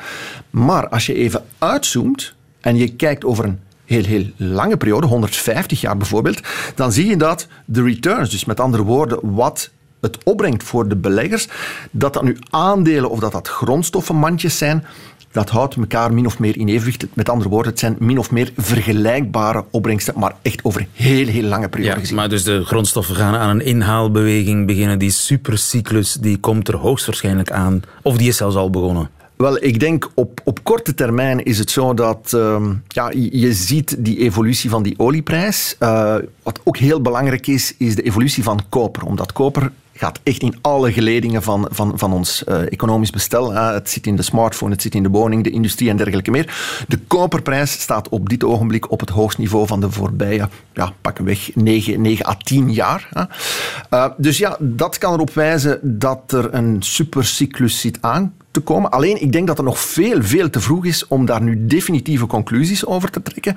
Maar 0.50 0.90
als 0.90 1.06
je 1.06 1.14
even 1.14 1.44
uitzoomt 1.58 2.34
en 2.60 2.76
je 2.76 2.96
kijkt 2.96 3.26
over 3.26 3.46
een 3.46 3.60
heel, 3.86 4.04
heel 4.04 4.26
lange 4.36 4.78
periode, 4.78 5.08
150 5.08 5.82
jaar 5.82 5.98
bijvoorbeeld, 5.98 6.42
dan 6.76 6.92
zie 6.92 7.08
je 7.08 7.18
dat 7.18 7.48
de 7.66 7.84
returns, 7.84 8.30
dus 8.30 8.46
met 8.46 8.60
andere 8.60 8.84
woorden, 8.84 9.20
wat 9.22 9.70
het 10.02 10.24
opbrengt 10.24 10.64
voor 10.64 10.88
de 10.88 10.96
beleggers, 10.96 11.48
dat 11.92 12.14
dat 12.14 12.24
nu 12.24 12.38
aandelen 12.50 13.10
of 13.10 13.20
dat 13.20 13.32
dat 13.32 13.48
grondstoffenmandjes 13.48 14.58
zijn, 14.58 14.86
dat 15.32 15.50
houdt 15.50 15.76
elkaar 15.76 16.14
min 16.14 16.26
of 16.26 16.40
meer 16.40 16.58
in 16.58 16.68
evenwicht. 16.68 17.06
Met 17.14 17.30
andere 17.30 17.50
woorden, 17.50 17.72
het 17.72 17.80
zijn 17.80 17.96
min 18.00 18.18
of 18.18 18.32
meer 18.32 18.52
vergelijkbare 18.58 19.66
opbrengsten, 19.72 20.14
maar 20.18 20.36
echt 20.42 20.64
over 20.64 20.88
heel, 20.94 21.28
heel 21.28 21.44
lange 21.44 21.70
periode 21.70 21.94
ja, 21.94 22.00
gezien. 22.00 22.16
Maar 22.16 22.30
dus 22.30 22.44
de 22.44 22.66
grondstoffen 22.66 23.16
gaan 23.16 23.36
aan 23.36 23.50
een 23.50 23.66
inhaalbeweging 23.66 24.68
beginnen. 24.68 25.00
Die 25.00 25.12
supercyclus 25.12 26.14
die 26.14 26.38
komt 26.38 26.68
er 26.68 26.76
hoogstwaarschijnlijk 26.76 27.52
aan. 27.52 27.82
Of 28.02 28.18
die 28.18 28.28
is 28.28 28.38
zelfs 28.38 28.56
al 28.56 28.70
begonnen. 28.70 29.10
Wel, 29.36 29.64
ik 29.64 29.80
denk 29.80 30.12
op, 30.14 30.42
op 30.44 30.64
korte 30.64 30.94
termijn 30.94 31.44
is 31.44 31.58
het 31.58 31.72
zo 31.72 31.94
dat 31.94 32.32
uh, 32.36 32.70
ja, 32.88 33.12
je 33.32 33.54
ziet 33.54 33.96
die 34.00 34.20
evolutie 34.20 34.70
van 34.70 34.84
die 34.84 34.94
olieprijs. 34.98 35.76
Uh, 35.80 36.16
wat 36.44 36.60
ook 36.64 36.78
heel 36.78 37.02
belangrijk 37.02 37.48
is, 37.48 37.76
is 37.78 37.96
de 37.96 38.02
evolutie 38.02 38.44
van 38.44 38.62
koper. 38.70 39.04
Omdat 39.06 39.32
koper 39.32 39.72
gaat 40.00 40.20
echt 40.24 40.42
in 40.42 40.56
alle 40.62 40.94
geledingen 40.94 41.44
van, 41.44 41.68
van, 41.72 41.92
van 41.96 42.14
ons 42.14 42.44
uh, 42.48 42.72
economisch 42.72 43.10
bestel. 43.10 43.54
Het 43.54 43.90
zit 43.90 44.08
in 44.08 44.16
de 44.16 44.22
smartphone, 44.22 44.72
het 44.72 44.82
zit 44.82 44.96
in 44.96 45.04
de 45.04 45.10
woning, 45.10 45.44
de 45.44 45.50
industrie 45.50 45.90
en 45.90 45.98
dergelijke 45.98 46.32
meer. 46.32 46.84
De 46.88 46.98
koperprijs 46.98 47.72
staat 47.72 48.10
op 48.10 48.30
dit 48.30 48.44
ogenblik 48.44 48.92
op 48.92 49.00
het 49.00 49.10
hoogste 49.10 49.42
niveau 49.42 49.68
van 49.68 49.80
de 49.80 49.92
voorbije, 49.92 50.50
ja, 50.74 50.94
pakken 51.02 51.26
weg, 51.26 51.56
9, 51.56 52.02
9 52.02 52.28
à 52.28 52.36
10 52.44 52.74
jaar. 52.74 53.10
Uh, 53.94 54.06
dus 54.18 54.38
ja, 54.38 54.58
dat 54.60 54.98
kan 54.98 55.14
erop 55.14 55.34
wijzen 55.34 55.80
dat 55.82 56.32
er 56.32 56.54
een 56.54 56.76
supercyclus 56.80 57.80
zit 57.80 57.98
aan 58.02 58.34
te 58.52 58.60
komen. 58.60 58.92
Alleen, 58.92 59.22
ik 59.22 59.32
denk 59.32 59.48
dat 59.48 59.58
het 59.58 59.66
nog 59.66 59.80
veel, 59.80 60.24
veel 60.24 60.50
te 60.50 60.60
vroeg 60.60 60.86
is 60.86 61.08
om 61.08 61.26
daar 61.26 61.42
nu 61.42 61.66
definitieve 61.66 62.26
conclusies 62.26 62.86
over 62.86 63.10
te 63.10 63.22
trekken. 63.22 63.56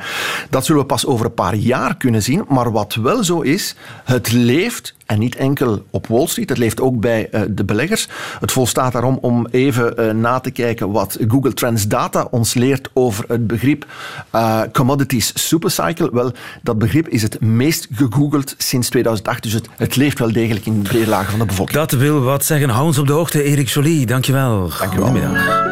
Dat 0.51 0.65
zullen 0.65 0.81
we 0.81 0.87
pas 0.87 1.07
over 1.07 1.27
een 1.27 1.35
paar 1.35 1.55
jaar 1.55 1.97
kunnen 1.97 2.23
zien. 2.23 2.45
Maar 2.49 2.73
wat 2.73 2.95
wel 2.95 3.25
zo 3.25 3.41
is, 3.41 3.75
het 4.05 4.33
leeft 4.33 4.95
en 5.12 5.19
niet 5.19 5.37
enkel 5.37 5.85
op 5.90 6.07
Wall 6.07 6.26
Street, 6.26 6.49
het 6.49 6.59
leeft 6.59 6.81
ook 6.81 7.00
bij 7.00 7.28
uh, 7.31 7.40
de 7.49 7.64
beleggers. 7.64 8.09
Het 8.40 8.52
volstaat 8.52 8.92
daarom 8.92 9.19
om 9.21 9.47
even 9.50 10.00
uh, 10.00 10.11
na 10.12 10.40
te 10.40 10.50
kijken 10.50 10.90
wat 10.90 11.19
Google 11.28 11.54
Trends 11.54 11.88
Data 11.88 12.26
ons 12.31 12.54
leert 12.54 12.88
over 12.92 13.25
het 13.28 13.47
begrip 13.47 13.87
uh, 14.35 14.61
commodities 14.73 15.49
supercycle. 15.49 16.11
Wel, 16.12 16.33
dat 16.62 16.78
begrip 16.78 17.09
is 17.09 17.23
het 17.23 17.40
meest 17.40 17.88
gegoogeld 17.95 18.54
sinds 18.59 18.88
2008, 18.88 19.42
dus 19.42 19.52
het, 19.52 19.69
het 19.76 19.97
leeft 19.97 20.19
wel 20.19 20.33
degelijk 20.33 20.66
in 20.66 20.83
de 20.83 21.07
lagen 21.07 21.31
van 21.31 21.38
de 21.38 21.47
bevolking. 21.47 21.78
Dat 21.78 21.90
wil 21.90 22.21
wat 22.21 22.45
zeggen. 22.45 22.69
Hou 22.69 22.87
ons 22.87 22.99
op 22.99 23.07
de 23.07 23.12
hoogte, 23.12 23.42
Erik 23.42 23.69
Jolie. 23.69 24.07
Dankjewel. 24.07 24.71
Dankjewel. 24.78 25.09
Goedemiddag. 25.09 25.71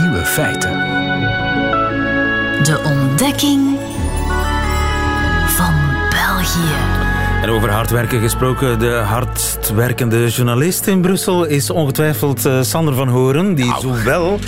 Nieuwe 0.00 0.24
feiten. 0.24 0.70
De 2.62 2.80
ontdekking 2.84 3.78
van 5.46 5.74
België. 6.10 6.83
En 7.44 7.50
over 7.50 7.70
hard 7.70 7.90
werken 7.90 8.20
gesproken, 8.20 8.78
de 8.78 8.90
hardwerkende 8.90 10.28
journalist 10.28 10.86
in 10.86 11.00
Brussel 11.00 11.44
is 11.44 11.70
ongetwijfeld 11.70 12.46
uh, 12.46 12.62
Sander 12.62 12.94
van 12.94 13.08
Horen, 13.08 13.54
die 13.54 13.74
zowel 13.80 14.38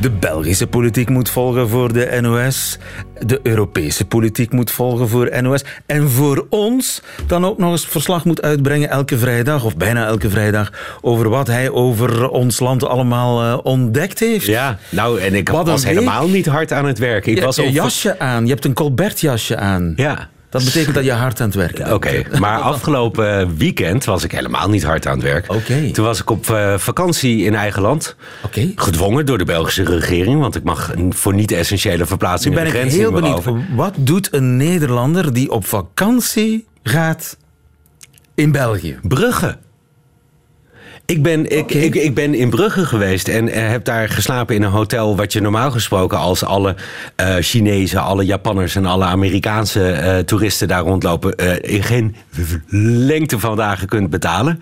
de 0.00 0.10
Belgische 0.10 0.66
politiek 0.66 1.08
moet 1.08 1.28
volgen 1.30 1.68
voor 1.68 1.92
de 1.92 2.18
NOS, 2.20 2.78
de 3.18 3.40
Europese 3.42 4.04
politiek 4.04 4.52
moet 4.52 4.70
volgen 4.70 5.08
voor 5.08 5.42
NOS 5.42 5.64
en 5.86 6.10
voor 6.10 6.46
ons 6.50 7.02
dan 7.26 7.44
ook 7.46 7.58
nog 7.58 7.70
eens 7.70 7.86
verslag 7.86 8.24
moet 8.24 8.42
uitbrengen 8.42 8.90
elke 8.90 9.18
vrijdag, 9.18 9.64
of 9.64 9.76
bijna 9.76 10.06
elke 10.06 10.30
vrijdag, 10.30 10.72
over 11.00 11.28
wat 11.28 11.46
hij 11.46 11.70
over 11.70 12.28
ons 12.28 12.60
land 12.60 12.84
allemaal 12.84 13.44
uh, 13.44 13.58
ontdekt 13.62 14.18
heeft. 14.18 14.46
Ja, 14.46 14.78
nou, 14.88 15.20
en 15.20 15.34
ik 15.34 15.48
was 15.48 15.84
helemaal 15.84 16.28
niet 16.28 16.46
hard 16.46 16.72
aan 16.72 16.86
het 16.86 16.98
werk. 16.98 17.26
Ik 17.26 17.34
je 17.34 17.44
was 17.44 17.56
hebt 17.56 17.68
een 17.68 17.74
jasje 17.74 18.18
aan, 18.18 18.44
je 18.44 18.52
hebt 18.52 18.64
een 18.64 18.74
Colbert 18.74 19.20
jasje 19.20 19.56
aan. 19.56 19.92
Ja. 19.96 20.28
Dat 20.50 20.64
betekent 20.64 20.94
dat 20.94 21.04
je 21.04 21.12
hard 21.12 21.40
aan 21.40 21.46
het 21.46 21.56
werken 21.56 21.84
bent. 21.84 21.94
Oké, 21.94 22.38
maar 22.38 22.58
afgelopen 22.72 23.56
weekend 23.56 24.04
was 24.04 24.24
ik 24.24 24.32
helemaal 24.32 24.68
niet 24.68 24.84
hard 24.84 25.06
aan 25.06 25.14
het 25.14 25.22
werk. 25.22 25.52
Oké. 25.52 25.90
Toen 25.90 26.04
was 26.04 26.20
ik 26.20 26.30
op 26.30 26.46
uh, 26.46 26.78
vakantie 26.78 27.44
in 27.44 27.54
eigen 27.54 27.82
land. 27.82 28.16
Oké. 28.44 28.72
Gedwongen 28.74 29.26
door 29.26 29.38
de 29.38 29.44
Belgische 29.44 29.84
regering, 29.84 30.40
want 30.40 30.56
ik 30.56 30.62
mag 30.62 30.92
voor 31.08 31.34
niet-essentiële 31.34 32.06
verplaatsingen 32.06 32.56
ben 32.62 32.66
de 32.66 32.70
ik 32.72 32.78
grens 32.78 32.94
heel 32.94 33.12
benieuwd. 33.12 33.36
over. 33.36 33.64
Wat 33.74 33.94
doet 33.96 34.28
een 34.34 34.56
Nederlander 34.56 35.32
die 35.32 35.50
op 35.50 35.66
vakantie 35.66 36.66
gaat 36.82 37.36
in 38.34 38.52
België? 38.52 38.98
Brugge. 39.02 39.56
Ik 41.10 41.22
ben, 41.22 41.56
ik, 41.56 41.74
ik, 41.74 41.94
ik 41.94 42.14
ben 42.14 42.34
in 42.34 42.50
Brugge 42.50 42.86
geweest 42.86 43.28
en 43.28 43.48
eh, 43.48 43.68
heb 43.68 43.84
daar 43.84 44.08
geslapen 44.08 44.54
in 44.54 44.62
een 44.62 44.70
hotel... 44.70 45.16
wat 45.16 45.32
je 45.32 45.40
normaal 45.40 45.70
gesproken 45.70 46.18
als 46.18 46.44
alle 46.44 46.74
uh, 47.20 47.34
Chinezen, 47.40 48.02
alle 48.02 48.24
Japanners... 48.24 48.76
en 48.76 48.86
alle 48.86 49.04
Amerikaanse 49.04 50.00
uh, 50.02 50.18
toeristen 50.18 50.68
daar 50.68 50.82
rondlopen... 50.82 51.34
Uh, 51.36 51.56
in 51.60 51.82
geen 51.82 52.16
lengte 53.06 53.38
van 53.38 53.56
dagen 53.56 53.88
kunt 53.88 54.10
betalen. 54.10 54.60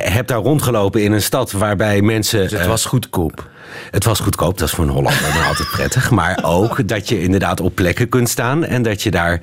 heb 0.00 0.26
daar 0.26 0.38
rondgelopen 0.38 1.02
in 1.02 1.12
een 1.12 1.22
stad 1.22 1.52
waarbij 1.52 2.02
mensen... 2.02 2.40
Dus 2.40 2.52
het 2.52 2.66
was 2.66 2.84
goedkoop. 2.84 3.48
Het 3.90 4.04
was 4.04 4.20
goedkoop, 4.20 4.58
dat 4.58 4.68
is 4.68 4.74
voor 4.74 4.84
een 4.84 4.90
Hollander 4.90 5.32
dan 5.34 5.46
altijd 5.48 5.70
prettig. 5.70 6.10
Maar 6.10 6.38
ook 6.42 6.88
dat 6.88 7.08
je 7.08 7.22
inderdaad 7.22 7.60
op 7.60 7.74
plekken 7.74 8.08
kunt 8.08 8.28
staan... 8.28 8.64
en 8.64 8.82
dat 8.82 9.02
je 9.02 9.10
daar 9.10 9.40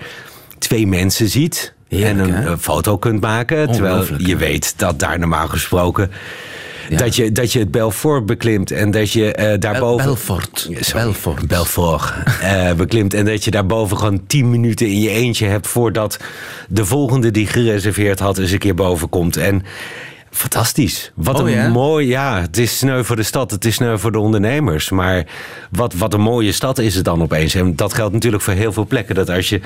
twee 0.60 0.88
mensen 0.88 1.30
ziet... 1.30 1.73
Heerlijk, 1.96 2.30
en 2.30 2.36
een 2.36 2.44
hè? 2.44 2.52
uh, 2.52 2.58
foto 2.60 2.98
kunt 2.98 3.22
maken. 3.22 3.72
Terwijl 3.72 4.06
je 4.18 4.36
weet 4.36 4.74
dat 4.78 5.00
daar 5.00 5.20
normaal 5.20 5.48
gesproken. 5.48 6.12
Ja. 6.90 6.98
Dat, 6.98 7.16
je, 7.16 7.32
dat 7.32 7.54
je 7.54 7.60
het 7.60 7.72
Belfort 7.72 8.26
beklimt 8.26 8.72
en 8.72 8.92
dat 8.92 9.12
je 9.12 9.34
eh, 9.34 9.60
daarboven. 9.60 10.06
Belfort. 10.06 10.70
Sorry. 10.80 11.04
Belfort. 11.04 11.48
Belfort 11.48 12.14
eh, 12.42 12.74
beklimt. 12.84 13.14
En 13.14 13.26
dat 13.26 13.44
je 13.44 13.52
daarboven 13.52 13.98
gewoon 13.98 14.28
10 14.28 14.50
minuten 14.50 14.88
in 14.88 15.00
je 15.00 15.10
eentje 15.10 15.46
hebt 15.46 15.68
voordat 15.68 16.20
de 16.68 16.86
volgende 16.86 17.32
die 17.32 17.48
gereserveerd 17.48 18.20
had 18.20 18.38
eens 18.38 18.52
een 18.52 18.60
keer 18.60 18.76
boven 18.76 19.10
komt. 19.10 19.38
En 19.38 19.64
fantastisch. 20.34 21.12
Wat 21.16 21.40
Oh, 21.40 21.50
een 21.50 21.56
ja? 21.56 21.68
mooi. 21.68 22.08
Ja, 22.08 22.42
het 22.42 22.58
is 22.58 22.78
sneu 22.78 23.04
voor 23.04 23.16
de 23.16 23.24
stad, 23.24 23.52
het 23.52 23.66
is 23.66 23.76
sneu 23.76 23.98
voor 23.98 24.12
de 24.12 24.20
ondernemers. 24.20 24.90
Maar 24.90 25.26
wat, 25.72 25.94
wat 25.94 26.14
een 26.14 26.22
mooie 26.22 26.52
stad 26.52 26.78
is 26.80 26.96
het 26.96 27.06
dan 27.06 27.22
opeens. 27.22 27.56
En 27.56 27.76
dat 27.76 27.94
geldt 27.94 28.14
natuurlijk 28.14 28.44
voor 28.44 28.54
heel 28.54 28.74
veel 28.74 28.86
plekken. 28.88 29.16
Dat 29.16 29.30
als 29.30 29.50
je 29.50 29.62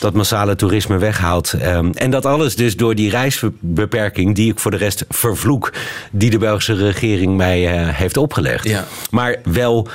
dat 0.00 0.14
massale 0.14 0.56
toerisme 0.56 0.98
weghaalt. 0.98 1.52
ehm, 1.52 1.90
en 1.94 2.10
dat 2.10 2.26
alles 2.26 2.56
dus 2.56 2.76
door 2.76 2.94
die 2.94 3.10
reisbeperking, 3.10 4.34
die 4.34 4.50
ik 4.52 4.58
voor 4.58 4.70
de 4.70 4.76
rest 4.76 5.04
vervloek, 5.08 5.72
die 6.10 6.30
de 6.30 6.38
Belgische 6.38 6.74
regering 6.74 7.36
mij 7.36 7.66
eh, 7.72 7.88
heeft 7.88 8.16
opgelegd. 8.16 8.68
Ja. 8.68 8.84
Maar 9.10 9.36
wel. 9.44 9.88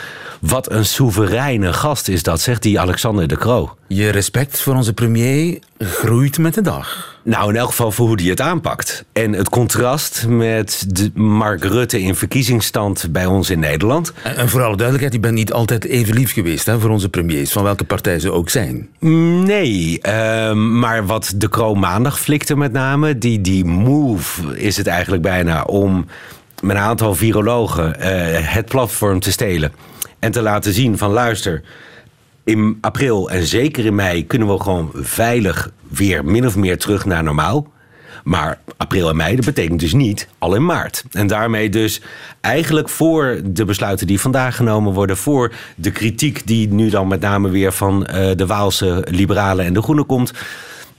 Wat 0.45 0.71
een 0.71 0.85
soevereine 0.85 1.73
gast 1.73 2.07
is 2.07 2.23
dat, 2.23 2.41
zegt 2.41 2.61
die 2.61 2.79
Alexander 2.79 3.27
de 3.27 3.37
Croo. 3.37 3.75
Je 3.87 4.09
respect 4.09 4.61
voor 4.61 4.75
onze 4.75 4.93
premier 4.93 5.59
groeit 5.77 6.37
met 6.37 6.53
de 6.53 6.61
dag. 6.61 7.17
Nou, 7.23 7.49
in 7.49 7.55
elk 7.55 7.69
geval 7.69 7.91
voor 7.91 8.07
hoe 8.07 8.21
hij 8.21 8.29
het 8.29 8.41
aanpakt. 8.41 9.05
En 9.13 9.33
het 9.33 9.49
contrast 9.49 10.25
met 10.27 10.85
de 10.87 11.11
Mark 11.13 11.63
Rutte 11.63 12.01
in 12.01 12.15
verkiezingsstand 12.15 13.07
bij 13.11 13.25
ons 13.25 13.49
in 13.49 13.59
Nederland. 13.59 14.13
En, 14.23 14.37
en 14.37 14.49
voor 14.49 14.61
alle 14.61 14.75
duidelijkheid, 14.75 15.13
je 15.13 15.19
bent 15.19 15.33
niet 15.33 15.53
altijd 15.53 15.85
even 15.85 16.13
lief 16.13 16.33
geweest 16.33 16.65
hè, 16.65 16.79
voor 16.79 16.89
onze 16.89 17.09
premiers, 17.09 17.51
van 17.51 17.63
welke 17.63 17.83
partij 17.83 18.19
ze 18.19 18.31
ook 18.31 18.49
zijn. 18.49 18.89
Nee, 18.99 19.99
ehm, 20.01 20.79
maar 20.79 21.05
wat 21.05 21.33
de 21.35 21.49
Croo 21.49 21.75
maandag 21.75 22.19
flikte 22.19 22.55
met 22.55 22.71
name, 22.71 23.17
die, 23.17 23.41
die 23.41 23.65
move 23.65 24.57
is 24.57 24.77
het 24.77 24.87
eigenlijk 24.87 25.21
bijna 25.21 25.63
om 25.63 26.05
met 26.61 26.75
een 26.75 26.81
aantal 26.81 27.15
virologen 27.15 27.99
eh, 27.99 28.53
het 28.53 28.65
platform 28.65 29.19
te 29.19 29.31
stelen. 29.31 29.71
En 30.25 30.31
te 30.31 30.41
laten 30.41 30.73
zien 30.73 30.97
van 30.97 31.11
luister, 31.11 31.61
in 32.43 32.77
april 32.81 33.29
en 33.29 33.45
zeker 33.45 33.85
in 33.85 33.95
mei 33.95 34.27
kunnen 34.27 34.47
we 34.47 34.59
gewoon 34.59 34.91
veilig 34.93 35.71
weer 35.87 36.25
min 36.25 36.45
of 36.45 36.55
meer 36.55 36.77
terug 36.77 37.05
naar 37.05 37.23
normaal. 37.23 37.67
Maar 38.23 38.59
april 38.77 39.09
en 39.09 39.15
mei, 39.15 39.35
dat 39.35 39.45
betekent 39.45 39.79
dus 39.79 39.93
niet 39.93 40.27
al 40.37 40.55
in 40.55 40.65
maart. 40.65 41.03
En 41.11 41.27
daarmee 41.27 41.69
dus 41.69 42.01
eigenlijk 42.41 42.89
voor 42.89 43.41
de 43.43 43.65
besluiten 43.65 44.07
die 44.07 44.19
vandaag 44.19 44.55
genomen 44.55 44.93
worden... 44.93 45.17
voor 45.17 45.53
de 45.75 45.91
kritiek 45.91 46.47
die 46.47 46.67
nu 46.67 46.89
dan 46.89 47.07
met 47.07 47.21
name 47.21 47.49
weer 47.49 47.71
van 47.71 48.05
eh, 48.05 48.35
de 48.35 48.45
Waalse 48.45 49.05
liberalen 49.09 49.65
en 49.65 49.73
de 49.73 49.81
Groenen 49.81 50.05
komt... 50.05 50.33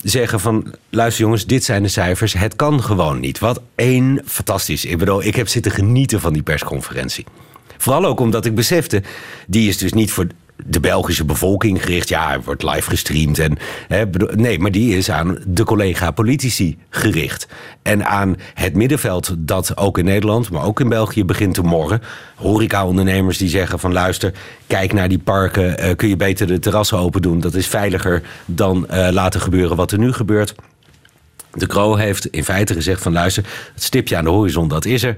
zeggen 0.03 0.41
van, 0.41 0.75
luister 0.91 1.25
jongens, 1.25 1.47
dit 1.47 1.65
zijn 1.65 1.83
de 1.83 1.89
cijfers. 1.89 2.33
Het 2.33 2.57
kan 2.57 2.83
gewoon 2.83 3.21
niet. 3.21 3.39
Wat 3.39 3.61
één 3.75 4.23
fantastisch. 4.25 4.85
Ik 4.85 4.99
bedoel, 4.99 5.25
ik 5.25 5.37
heb 5.37 5.49
zitten 5.49 5.73
genieten 5.73 6.21
van 6.21 6.33
die 6.33 6.43
persconferentie. 6.43 7.25
Vooral 7.77 8.05
ook 8.05 8.21
omdat 8.21 8.45
ik 8.45 8.55
besefte, 8.55 9.03
die 9.47 9.69
is 9.69 9.79
dus 9.79 9.93
niet 9.93 10.11
voor 10.13 10.27
de 10.65 10.81
Belgische 10.81 11.25
bevolking 11.25 11.83
gericht. 11.83 12.09
Ja, 12.09 12.27
hij 12.27 12.41
wordt 12.41 12.63
live 12.63 12.91
gestreamd. 12.91 13.39
En, 13.39 13.59
hè, 13.89 14.05
nee, 14.35 14.59
maar 14.59 14.71
die 14.71 14.97
is 14.97 15.11
aan 15.11 15.39
de 15.47 15.65
collega-politici 15.65 16.79
gericht. 16.91 17.47
En 17.83 18.07
aan 18.07 18.37
het 18.55 18.75
middenveld 18.75 19.35
dat 19.39 19.77
ook 19.77 19.99
in 19.99 20.05
Nederland, 20.05 20.51
maar 20.51 20.65
ook 20.65 20.81
in 20.81 20.89
België 20.89 21.25
begint 21.25 21.55
te 21.55 21.63
morren. 21.63 22.03
Horeca-ondernemers 22.35 23.39
die 23.39 23.49
zeggen 23.49 23.79
van 23.79 23.93
luister, 23.93 24.33
kijk 24.67 24.93
naar 24.93 25.09
die 25.09 25.19
parken. 25.19 25.79
eh, 25.79 25.97
kun 25.97 26.09
je 26.09 26.17
beter 26.17 26.47
de 26.47 26.59
terrassen 26.59 26.99
open 26.99 27.23
doen. 27.23 27.41
Dat 27.41 27.55
is 27.55 27.67
veiliger 27.67 28.23
dan 28.45 28.89
eh, 28.89 29.09
laten 29.13 29.41
gebeuren 29.41 29.77
wat 29.77 29.93
er 29.93 29.99
nu 29.99 30.13
gebeurt. 30.13 30.55
De 31.53 31.67
Croo 31.67 31.95
heeft 31.95 32.27
in 32.27 32.45
feite 32.45 32.75
gezegd 32.75 33.03
van 33.03 33.13
luister, 33.13 33.45
het 33.75 33.83
stipje 33.83 34.17
aan 34.17 34.25
de 34.25 34.31
horizon, 34.31 34.69
dat 34.69 34.85
is 34.85 35.03
er. 35.03 35.17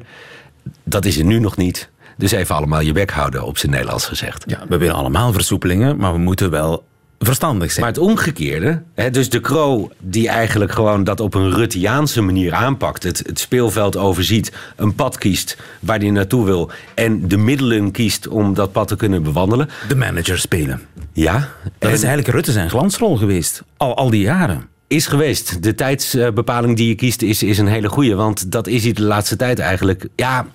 Dat 0.84 1.04
is 1.04 1.18
er 1.18 1.24
nu 1.24 1.38
nog 1.38 1.56
niet. 1.56 1.90
Dus 2.18 2.30
even 2.30 2.54
allemaal 2.54 2.80
je 2.80 2.92
bek 2.92 3.10
houden, 3.10 3.44
op 3.44 3.58
zijn 3.58 3.72
Nederlands 3.72 4.06
gezegd. 4.06 4.44
Ja, 4.46 4.64
we 4.68 4.76
willen 4.78 4.94
allemaal 4.94 5.32
versoepelingen, 5.32 5.96
maar 5.96 6.12
we 6.12 6.18
moeten 6.18 6.50
wel 6.50 6.84
verstandig 7.18 7.70
zijn. 7.70 7.84
Maar 7.84 7.94
het 7.94 8.02
omgekeerde, 8.02 8.82
hè, 8.94 9.10
dus 9.10 9.30
de 9.30 9.40
Croo 9.40 9.90
die 9.98 10.28
eigenlijk 10.28 10.72
gewoon 10.72 11.04
dat 11.04 11.20
op 11.20 11.34
een 11.34 11.52
Ruttiaanse 11.54 12.20
manier 12.20 12.54
aanpakt, 12.54 13.02
het, 13.02 13.22
het 13.26 13.38
speelveld 13.38 13.96
overziet, 13.96 14.52
een 14.76 14.94
pad 14.94 15.18
kiest 15.18 15.56
waar 15.80 15.98
hij 15.98 16.10
naartoe 16.10 16.44
wil 16.44 16.70
en 16.94 17.28
de 17.28 17.36
middelen 17.36 17.90
kiest 17.90 18.28
om 18.28 18.54
dat 18.54 18.72
pad 18.72 18.88
te 18.88 18.96
kunnen 18.96 19.22
bewandelen. 19.22 19.68
de 19.88 19.96
manager 19.96 20.38
spelen. 20.38 20.80
Ja, 21.12 21.32
Dat 21.62 21.72
en 21.78 21.90
is 21.90 22.02
eigenlijk 22.02 22.34
Rutte 22.34 22.52
zijn 22.52 22.70
glansrol 22.70 23.16
geweest. 23.16 23.62
Al, 23.76 23.96
al 23.96 24.10
die 24.10 24.20
jaren. 24.22 24.68
is 24.86 25.06
geweest. 25.06 25.62
De 25.62 25.74
tijdsbepaling 25.74 26.76
die 26.76 26.88
je 26.88 26.94
kiest 26.94 27.22
is, 27.22 27.42
is 27.42 27.58
een 27.58 27.66
hele 27.66 27.88
goeie, 27.88 28.14
want 28.14 28.52
dat 28.52 28.66
is 28.66 28.82
hij 28.84 28.92
de 28.92 29.02
laatste 29.02 29.36
tijd 29.36 29.58
eigenlijk, 29.58 30.06
ja, 30.16 30.46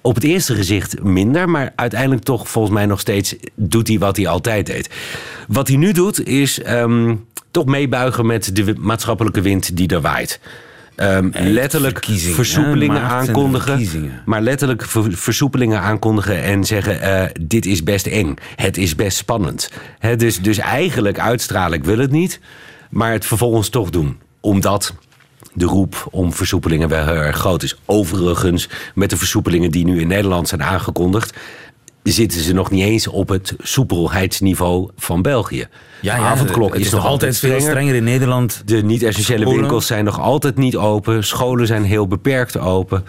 op 0.00 0.14
het 0.14 0.24
eerste 0.24 0.54
gezicht 0.54 1.02
minder, 1.02 1.48
maar 1.48 1.72
uiteindelijk 1.76 2.22
toch 2.22 2.48
volgens 2.48 2.74
mij 2.74 2.86
nog 2.86 3.00
steeds 3.00 3.36
doet 3.54 3.88
hij 3.88 3.98
wat 3.98 4.16
hij 4.16 4.26
altijd 4.26 4.66
deed. 4.66 4.90
Wat 5.48 5.68
hij 5.68 5.76
nu 5.76 5.92
doet 5.92 6.26
is 6.26 6.62
ehm, 6.62 7.14
toch 7.50 7.64
meebuigen 7.64 8.26
met 8.26 8.56
de 8.56 8.74
maatschappelijke 8.78 9.40
wind 9.40 9.76
die 9.76 9.88
er 9.88 10.00
waait. 10.00 10.40
Ehm, 10.96 11.30
letterlijk 11.32 12.04
versoepelingen 12.34 13.02
aankondigen. 13.02 14.22
Maar 14.24 14.40
letterlijk 14.40 14.84
ver- 14.84 15.16
versoepelingen 15.16 15.80
aankondigen 15.80 16.42
en 16.42 16.64
zeggen: 16.64 17.00
eh, 17.00 17.24
dit 17.40 17.66
is 17.66 17.82
best 17.82 18.06
eng. 18.06 18.34
Het 18.56 18.76
is 18.76 18.94
best 18.94 19.16
spannend. 19.16 19.70
Dus, 20.16 20.38
dus 20.40 20.58
eigenlijk 20.58 21.18
uitstralen, 21.18 21.78
ik 21.78 21.84
wil 21.84 21.98
het 21.98 22.10
niet, 22.10 22.40
maar 22.90 23.12
het 23.12 23.26
vervolgens 23.26 23.68
toch 23.68 23.90
doen. 23.90 24.18
Omdat 24.40 24.94
de 25.52 25.64
roep 25.64 26.08
om 26.10 26.32
versoepelingen 26.32 26.88
wel 26.88 27.04
heel 27.04 27.14
erg 27.14 27.36
groot 27.36 27.62
is. 27.62 27.76
Overigens, 27.84 28.68
met 28.94 29.10
de 29.10 29.16
versoepelingen 29.16 29.70
die 29.70 29.84
nu 29.84 30.00
in 30.00 30.08
Nederland 30.08 30.48
zijn 30.48 30.62
aangekondigd, 30.62 31.36
zitten 32.02 32.40
ze 32.40 32.52
nog 32.52 32.70
niet 32.70 32.84
eens 32.84 33.06
op 33.06 33.28
het 33.28 33.54
soepelheidsniveau 33.58 34.90
van 34.96 35.22
België. 35.22 35.66
Ja, 36.00 36.16
de 36.16 36.22
avondklok 36.22 36.74
is, 36.74 36.90
nog 36.90 37.06
altijd 37.06 37.38
veel 37.38 37.60
strenger. 37.60 37.94
in 37.94 38.04
Nederland. 38.04 38.62
De 38.64 38.82
niet-essentiële 38.82 39.50
winkels 39.50 39.86
zijn 39.86 40.04
nog 40.04 40.20
altijd 40.20 40.56
niet 40.56 40.76
open. 40.76 41.24
Scholen 41.24 41.66
zijn 41.66 41.84
heel 41.84 42.06
beperkt 42.06 42.58
open. 42.58 43.04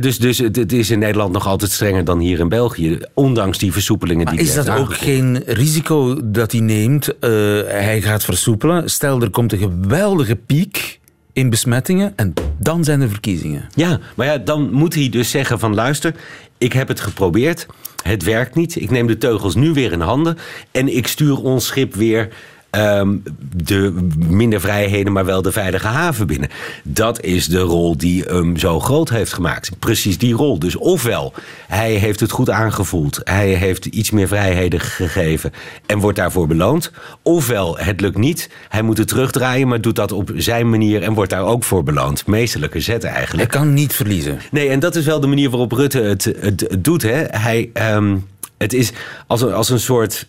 Dus 0.00 0.18
dus 0.18 0.38
het, 0.38 0.56
het 0.56 0.72
is 0.72 0.90
in 0.90 0.98
Nederland 0.98 1.32
nog 1.32 1.46
altijd 1.46 1.70
strenger 1.70 2.04
dan 2.04 2.18
hier 2.18 2.38
in 2.38 2.48
België. 2.48 2.98
Ondanks 3.14 3.58
die 3.58 3.72
versoepelingen 3.72 4.24
Maar 4.24 4.36
die 4.36 4.42
is 4.42 4.54
dat 4.54 4.68
ook 4.68 4.94
geen 4.94 5.42
risico 5.46 6.18
dat 6.24 6.52
hij 6.52 6.60
neemt? 6.60 7.18
Eh, 7.18 7.30
hij 7.66 8.00
gaat 8.02 8.24
versoepelen. 8.24 8.90
Stel, 8.90 9.20
er 9.20 9.30
komt 9.30 9.52
een 9.52 9.58
geweldige 9.58 10.36
piek 10.36 11.00
in 11.34 11.50
besmettingen 11.50 12.12
en 12.16 12.34
dan 12.58 12.84
zijn 12.84 13.00
er 13.00 13.08
verkiezingen. 13.08 13.68
Ja, 13.74 14.00
maar 14.16 14.26
ja, 14.26 14.38
dan 14.38 14.72
moet 14.72 14.94
hij 14.94 15.08
dus 15.08 15.30
zeggen 15.30 15.58
van 15.58 15.74
luister, 15.74 16.14
ik 16.58 16.72
heb 16.72 16.88
het 16.88 17.00
geprobeerd. 17.00 17.66
het 18.02 18.22
werkt 18.22 18.54
niet. 18.54 18.76
Ik 18.80 18.90
neem 18.90 19.06
de 19.06 19.18
teugels 19.18 19.54
nu 19.54 19.72
weer 19.72 19.92
in 19.92 20.00
handen. 20.00 20.38
En 20.70 20.96
ik 20.96 21.06
stuur 21.06 21.42
ons 21.42 21.66
schip 21.66 21.94
weer 21.94 22.28
ehm, 22.74 23.16
de 23.56 24.08
minder 24.28 24.60
vrijheden, 24.60 25.12
maar 25.12 25.24
wel 25.24 25.42
de 25.42 25.52
veilige 25.52 25.86
haven 25.86 26.26
binnen. 26.26 26.48
Dat 26.82 27.22
is 27.22 27.46
de 27.46 27.60
rol 27.60 27.96
die 27.96 28.22
hem 28.22 28.56
zo 28.56 28.80
groot 28.80 29.08
heeft 29.08 29.32
gemaakt. 29.32 29.70
Precies 29.78 30.18
die 30.18 30.34
rol. 30.34 30.58
Dus 30.58 30.76
ofwel, 30.76 31.32
hij 31.68 31.92
heeft 31.92 32.20
het 32.20 32.30
goed 32.30 32.50
aangevoeld. 32.50 33.20
Hij 33.24 33.48
heeft 33.48 33.84
iets 33.84 34.10
meer 34.10 34.28
vrijheden 34.28 34.80
gegeven 34.80 35.52
en 35.86 35.98
wordt 35.98 36.18
daarvoor 36.18 36.46
beloond. 36.46 36.92
Ofwel, 37.22 37.78
het 37.78 38.00
lukt 38.00 38.18
niet. 38.18 38.50
Hij 38.68 38.82
moet 38.82 38.98
het 38.98 39.08
terugdraaien, 39.08 39.68
maar 39.68 39.80
doet 39.80 39.96
dat 39.96 40.12
op 40.12 40.30
zijn 40.36 40.70
manier 40.70 41.02
en 41.02 41.12
wordt 41.12 41.30
daar 41.30 41.44
ook 41.44 41.64
voor 41.64 41.82
beloond. 41.82 42.26
Meestelijke 42.26 42.80
zet 42.80 43.04
eigenlijk. 43.04 43.52
Hij 43.52 43.60
kan 43.60 43.74
niet 43.74 43.92
verliezen. 43.92 44.38
Nee, 44.50 44.68
en 44.68 44.80
dat 44.80 44.96
is 44.96 45.04
wel 45.04 45.20
de 45.20 45.26
manier 45.26 45.50
waarop 45.50 45.72
Rutte 45.72 46.00
het, 46.00 46.24
het, 46.24 46.60
het 46.68 46.84
doet. 46.84 47.02
Hè. 47.02 47.24
Hij, 47.28 47.70
ehm, 47.72 48.16
het 48.58 48.72
is 48.72 48.92
als 49.26 49.42
een, 49.42 49.52
als 49.52 49.70
een 49.70 49.80
soort. 49.80 50.26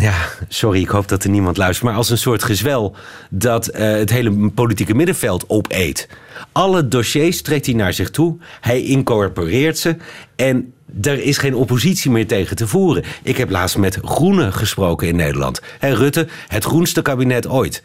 Ja, 0.00 0.28
sorry, 0.48 0.80
ik 0.80 0.88
hoop 0.88 1.08
dat 1.08 1.24
er 1.24 1.30
niemand 1.30 1.56
luistert. 1.56 1.88
Maar 1.88 1.96
als 1.96 2.10
een 2.10 2.18
soort 2.18 2.42
gezwel 2.42 2.94
dat 3.30 3.66
eh, 3.66 3.90
het 3.90 4.10
hele 4.10 4.50
politieke 4.50 4.94
middenveld 4.94 5.44
opeet. 5.48 6.08
Alle 6.52 6.88
dossiers 6.88 7.42
trekt 7.42 7.66
hij 7.66 7.74
naar 7.74 7.92
zich 7.92 8.10
toe. 8.10 8.36
Hij 8.60 8.82
incorporeert 8.82 9.78
ze. 9.78 9.96
En 10.36 10.72
er 11.02 11.22
is 11.22 11.38
geen 11.38 11.54
oppositie 11.54 12.10
meer 12.10 12.26
tegen 12.26 12.56
te 12.56 12.66
voeren. 12.66 13.04
Ik 13.22 13.36
heb 13.36 13.50
laatst 13.50 13.76
met 13.76 13.98
Groenen 14.02 14.52
gesproken 14.52 15.08
in 15.08 15.16
Nederland. 15.16 15.60
Hè, 15.78 15.94
Rutte, 15.94 16.26
het 16.48 16.64
groenste 16.64 17.02
kabinet 17.02 17.48
ooit. 17.48 17.82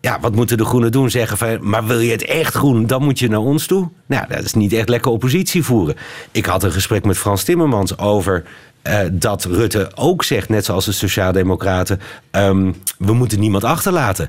Ja, 0.00 0.20
wat 0.20 0.34
moeten 0.34 0.56
de 0.56 0.64
Groenen 0.64 0.92
doen? 0.92 1.10
Zeggen 1.10 1.38
van, 1.38 1.68
maar 1.68 1.86
wil 1.86 2.00
je 2.00 2.10
het 2.10 2.24
echt 2.24 2.54
groen, 2.54 2.86
dan 2.86 3.02
moet 3.02 3.18
je 3.18 3.28
naar 3.28 3.40
ons 3.40 3.66
toe. 3.66 3.90
Nou, 4.06 4.26
dat 4.28 4.44
is 4.44 4.54
niet 4.54 4.72
echt 4.72 4.88
lekker 4.88 5.10
oppositie 5.10 5.62
voeren. 5.62 5.94
Ik 6.30 6.46
had 6.46 6.62
een 6.62 6.72
gesprek 6.72 7.04
met 7.04 7.18
Frans 7.18 7.44
Timmermans 7.44 7.98
over 7.98 8.44
eh, 8.82 8.98
dat 9.12 9.44
Rutte 9.44 9.90
ook 9.94 10.24
zegt, 10.24 10.48
net 10.48 10.64
zoals 10.64 10.84
de 10.84 10.92
Sociaaldemocraten, 10.92 12.00
ehm, 12.30 12.72
we 12.98 13.12
moeten 13.12 13.40
niemand 13.40 13.64
achterlaten. 13.64 14.28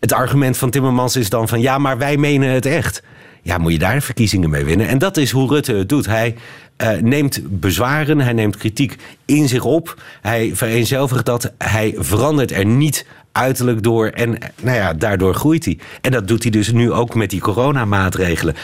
Het 0.00 0.12
argument 0.12 0.56
van 0.56 0.70
Timmermans 0.70 1.16
is 1.16 1.30
dan 1.30 1.48
van, 1.48 1.60
ja, 1.60 1.78
maar 1.78 1.98
wij 1.98 2.16
menen 2.16 2.48
het 2.48 2.66
echt. 2.66 3.02
Ja, 3.42 3.58
moet 3.58 3.72
je 3.72 3.78
daar 3.78 4.02
verkiezingen 4.02 4.50
mee 4.50 4.64
winnen? 4.64 4.88
En 4.88 4.98
dat 4.98 5.16
is 5.16 5.30
hoe 5.30 5.48
Rutte 5.48 5.74
het 5.74 5.88
doet. 5.88 6.06
Hij 6.06 6.34
eh, 6.76 6.90
neemt 6.90 7.40
bezwaren, 7.60 8.20
hij 8.20 8.32
neemt 8.32 8.56
kritiek 8.56 8.96
in 9.24 9.48
zich 9.48 9.64
op. 9.64 10.02
Hij 10.20 10.50
vereenzelvigt 10.54 11.26
dat. 11.26 11.52
Hij 11.58 11.94
verandert 11.98 12.50
er 12.52 12.66
niet 12.66 13.06
uiterlijk 13.32 13.82
door. 13.82 14.06
En 14.06 14.38
nou 14.62 14.76
ja, 14.76 14.92
daardoor 14.92 15.34
groeit 15.34 15.64
hij. 15.64 15.78
En 16.00 16.10
dat 16.10 16.28
doet 16.28 16.42
hij 16.42 16.50
dus 16.50 16.72
nu 16.72 16.92
ook 16.92 17.14
met 17.14 17.30
die 17.30 17.40
coronamaatregelen. 17.40 18.54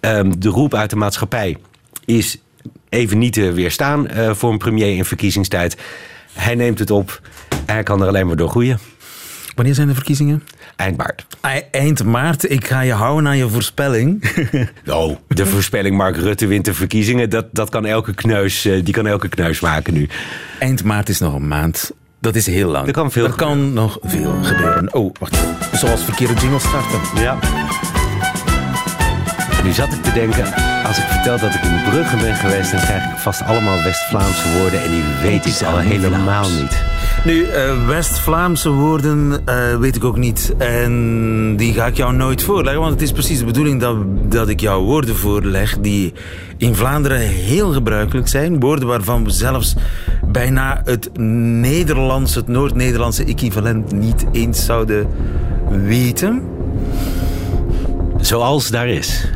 Ehm, 0.00 0.32
de 0.38 0.48
roep 0.48 0.74
uit 0.74 0.90
de 0.90 0.96
maatschappij 0.96 1.56
is 2.04 2.38
even 2.92 3.18
niet 3.18 3.32
te 3.32 3.52
weerstaan 3.52 4.08
eh, 4.08 4.34
voor 4.34 4.52
een 4.52 4.58
premier 4.58 4.96
in 4.96 5.04
verkiezingstijd. 5.04 5.76
Hij 6.32 6.54
neemt 6.54 6.78
het 6.78 6.90
op. 6.90 7.20
Hij 7.66 7.82
kan 7.82 8.02
er 8.02 8.08
alleen 8.08 8.26
maar 8.26 8.36
door 8.36 8.48
groeien. 8.48 8.78
Wanneer 9.54 9.74
zijn 9.74 9.88
de 9.88 9.94
verkiezingen? 9.94 10.42
Eind 10.76 10.96
maart. 10.96 11.26
Eind 11.70 12.04
maart. 12.04 12.50
Ik 12.50 12.66
ga 12.66 12.80
je 12.80 12.92
houden 12.92 13.28
aan 13.28 13.36
je 13.36 13.48
voorspelling. 13.48 14.22
Oh, 14.86 15.16
de 15.28 15.46
voorspelling 15.46 15.96
Mark 15.96 16.16
Rutte 16.16 16.46
wint 16.46 16.64
de 16.64 16.74
verkiezingen. 16.74 17.30
Dat, 17.30 17.46
dat 17.52 17.68
kan 17.68 17.86
elke 17.86 18.14
kneus, 18.14 18.64
eh, 18.64 18.84
die 18.84 18.94
kan 18.94 19.06
elke 19.06 19.28
kneus 19.28 19.60
maken 19.60 19.94
nu. 19.94 20.08
Eind 20.58 20.84
maart 20.84 21.08
is 21.08 21.18
nog 21.18 21.34
een 21.34 21.48
maand. 21.48 21.92
Dat 22.20 22.34
is 22.34 22.46
heel 22.46 22.70
lang. 22.70 22.86
Er 22.86 22.92
kan 22.92 23.10
veel 23.10 23.24
Er 23.24 23.32
kan 23.32 23.72
nog 23.72 23.98
veel 24.02 24.34
gebeuren. 24.42 24.94
Oh, 24.94 25.14
wacht. 25.18 25.38
Zoals 25.72 26.04
verkeerde 26.04 26.34
jingle 26.34 26.58
starten. 26.58 27.00
Ja. 27.22 27.38
Nu 29.64 29.72
zat 29.72 29.92
ik 29.92 30.02
te 30.02 30.12
denken, 30.12 30.71
als 30.92 31.00
ik 31.00 31.10
vertel 31.10 31.38
dat 31.38 31.54
ik 31.54 31.62
in 31.62 31.90
Brugge 31.90 32.16
ben 32.16 32.34
geweest, 32.34 32.70
dan 32.70 32.80
krijg 32.80 33.04
ik 33.04 33.18
vast 33.18 33.42
allemaal 33.42 33.82
West-Vlaamse 33.82 34.58
woorden 34.58 34.82
en 34.82 34.90
die 34.90 35.02
weet 35.22 35.46
ik 35.46 35.66
al 35.66 35.78
helemaal 35.78 36.50
niet. 36.50 36.82
Nu, 37.24 37.44
eh, 37.44 37.86
West-Vlaamse 37.86 38.70
woorden 38.70 39.42
eh, 39.44 39.76
weet 39.76 39.96
ik 39.96 40.04
ook 40.04 40.16
niet. 40.16 40.54
En 40.58 41.56
die 41.56 41.72
ga 41.72 41.86
ik 41.86 41.96
jou 41.96 42.14
nooit 42.14 42.42
voorleggen. 42.42 42.80
Want 42.80 42.92
het 42.92 43.02
is 43.02 43.12
precies 43.12 43.38
de 43.38 43.44
bedoeling 43.44 43.80
dat, 43.80 43.96
dat 44.30 44.48
ik 44.48 44.60
jou 44.60 44.84
woorden 44.84 45.16
voorleg 45.16 45.78
die 45.78 46.12
in 46.56 46.74
Vlaanderen 46.74 47.20
heel 47.20 47.72
gebruikelijk 47.72 48.28
zijn. 48.28 48.60
Woorden 48.60 48.88
waarvan 48.88 49.24
we 49.24 49.30
zelfs 49.30 49.74
bijna 50.26 50.82
het 50.84 51.18
Nederlands, 51.18 52.34
het 52.34 52.48
Noord-Nederlandse 52.48 53.24
equivalent 53.24 53.92
niet 53.92 54.24
eens 54.32 54.64
zouden 54.64 55.06
weten. 55.68 56.42
Zoals 58.20 58.70
daar 58.70 58.88
is. 58.88 59.30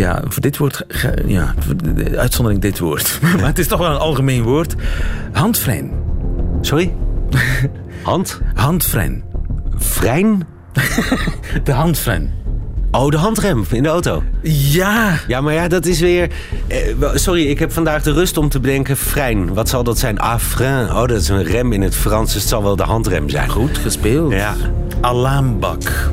Ja, 0.00 0.22
voor 0.28 0.42
dit 0.42 0.56
woord, 0.56 0.84
ja, 1.26 1.54
uitzondering 2.16 2.62
dit 2.62 2.78
woord. 2.78 3.18
maar 3.36 3.46
het 3.46 3.58
is 3.58 3.66
toch 3.66 3.78
wel 3.78 3.90
een 3.90 3.96
algemeen 3.98 4.42
woord. 4.42 4.74
Handfrein. 5.32 5.90
Sorry? 6.60 6.92
Hand? 8.02 8.40
Handfrein. 8.54 9.24
Frein? 9.78 10.46
De 11.64 11.72
handfrein. 11.72 12.30
Oh, 12.90 13.08
de 13.10 13.16
handrem 13.16 13.64
in 13.70 13.82
de 13.82 13.88
auto. 13.88 14.22
Ja, 14.42 15.18
Ja, 15.26 15.40
maar 15.40 15.54
ja, 15.54 15.68
dat 15.68 15.86
is 15.86 16.00
weer... 16.00 16.30
eh, 16.66 16.78
sorry, 17.14 17.46
ik 17.46 17.58
heb 17.58 17.72
vandaag 17.72 18.02
de 18.02 18.12
rust 18.12 18.36
om 18.36 18.48
te 18.48 18.60
bedenken. 18.60 18.96
Frein, 18.96 19.54
wat 19.54 19.68
zal 19.68 19.84
dat 19.84 19.98
zijn? 19.98 20.18
Ah, 20.18 20.38
frein. 20.38 20.86
Oh, 20.90 20.94
dat 21.06 21.10
is 21.10 21.28
een 21.28 21.42
rem 21.42 21.72
in 21.72 21.82
het 21.82 21.94
Frans. 21.96 22.32
Dus 22.32 22.40
het 22.42 22.50
zal 22.50 22.62
wel 22.62 22.76
de 22.76 22.82
handrem 22.82 23.28
zijn. 23.28 23.48
goed 23.50 23.78
gespeeld. 23.78 24.32
Ja. 24.32 24.54
Alarmbak. 25.00 26.10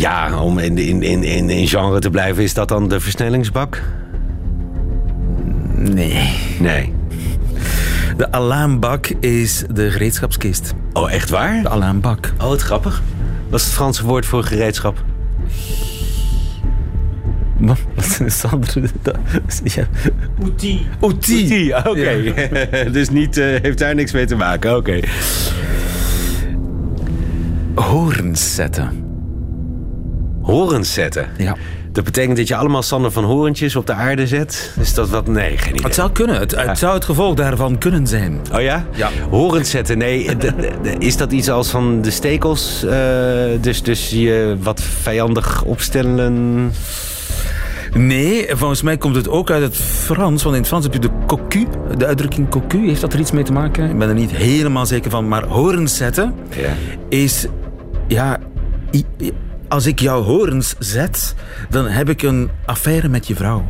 Ja, 0.00 0.40
om 0.40 0.58
in, 0.58 0.78
in, 0.78 1.02
in, 1.02 1.22
in, 1.24 1.50
in 1.50 1.68
genre 1.68 1.98
te 1.98 2.10
blijven, 2.10 2.42
is 2.42 2.54
dat 2.54 2.68
dan 2.68 2.88
de 2.88 3.00
versnellingsbak? 3.00 3.82
Nee. 5.74 6.28
Nee. 6.60 6.92
De 8.16 8.32
alarmbak 8.32 9.06
is 9.06 9.64
de 9.72 9.90
gereedschapskist. 9.90 10.74
Oh, 10.92 11.12
echt 11.12 11.30
waar? 11.30 11.62
De 11.62 11.68
alarmbak. 11.68 12.32
Oh, 12.40 12.48
wat 12.48 12.62
grappig. 12.62 13.02
Wat 13.48 13.60
is 13.60 13.66
het 13.66 13.74
Franse 13.74 14.04
woord 14.04 14.26
voor 14.26 14.44
gereedschap? 14.44 15.02
Wat 17.58 17.78
is 18.24 18.42
het 18.42 18.52
andere? 18.52 18.80
Dat- 19.02 19.16
Ja. 19.64 19.86
Outil. 20.42 20.78
Outil. 21.00 21.76
Oké. 21.86 22.34
dus 22.92 23.08
niet, 23.10 23.36
eh, 23.36 23.44
heeft 23.62 23.78
daar 23.78 23.94
niks 23.94 24.12
mee 24.12 24.26
te 24.26 24.36
maken. 24.36 24.76
Oké. 24.76 25.00
Horens 27.74 28.54
zetten. 28.54 29.03
Horens 30.44 30.92
zetten. 30.92 31.28
Ja. 31.38 31.56
Dat 31.92 32.04
betekent 32.04 32.36
dat 32.36 32.48
je 32.48 32.56
allemaal 32.56 32.82
Sander 32.82 33.10
van 33.10 33.24
Horentjes 33.24 33.76
op 33.76 33.86
de 33.86 33.92
aarde 33.92 34.26
zet? 34.26 34.72
Is 34.80 34.94
dat 34.94 35.08
wat? 35.08 35.26
Nee, 35.26 35.58
geen 35.58 35.72
idee. 35.72 35.84
Het 35.84 35.94
zou 35.94 36.10
kunnen. 36.12 36.38
Het, 36.38 36.56
het 36.56 36.78
zou 36.78 36.94
het 36.94 37.04
gevolg 37.04 37.34
daarvan 37.34 37.78
kunnen 37.78 38.06
zijn. 38.06 38.40
Oh 38.52 38.60
ja? 38.60 38.86
Ja. 38.94 39.10
Horens 39.30 39.70
zetten. 39.70 39.98
Nee, 39.98 40.36
is 40.98 41.16
dat 41.16 41.32
iets 41.32 41.50
als 41.50 41.70
van 41.70 42.02
de 42.02 42.10
stekels? 42.10 42.84
eh, 42.84 42.94
dus, 43.60 43.82
dus 43.82 44.10
je 44.10 44.56
wat 44.62 44.82
vijandig 44.82 45.62
opstellen? 45.64 46.72
Nee, 47.94 48.46
volgens 48.50 48.82
mij 48.82 48.96
komt 48.96 49.16
het 49.16 49.28
ook 49.28 49.50
uit 49.50 49.62
het 49.62 49.76
Frans. 49.76 50.42
Want 50.42 50.54
in 50.54 50.60
het 50.60 50.68
Frans 50.70 50.84
heb 50.84 50.92
je 50.92 50.98
de 50.98 51.10
cocu. 51.26 51.66
De 51.96 52.06
uitdrukking 52.06 52.48
cocu. 52.48 52.86
Heeft 52.86 53.00
dat 53.00 53.12
er 53.12 53.20
iets 53.20 53.32
mee 53.32 53.44
te 53.44 53.52
maken? 53.52 53.90
Ik 53.90 53.98
ben 53.98 54.08
er 54.08 54.14
niet 54.14 54.30
helemaal 54.30 54.86
zeker 54.86 55.10
van. 55.10 55.28
Maar 55.28 55.44
horens 55.44 55.96
zetten 55.96 56.34
Ja. 56.56 56.72
is... 57.08 57.46
Ja, 58.06 58.38
als 59.68 59.86
ik 59.86 60.00
jouw 60.00 60.22
horens 60.22 60.74
zet, 60.78 61.34
dan 61.70 61.86
heb 61.86 62.08
ik 62.08 62.22
een 62.22 62.50
affaire 62.66 63.08
met 63.08 63.26
je 63.26 63.34
vrouw. 63.34 63.68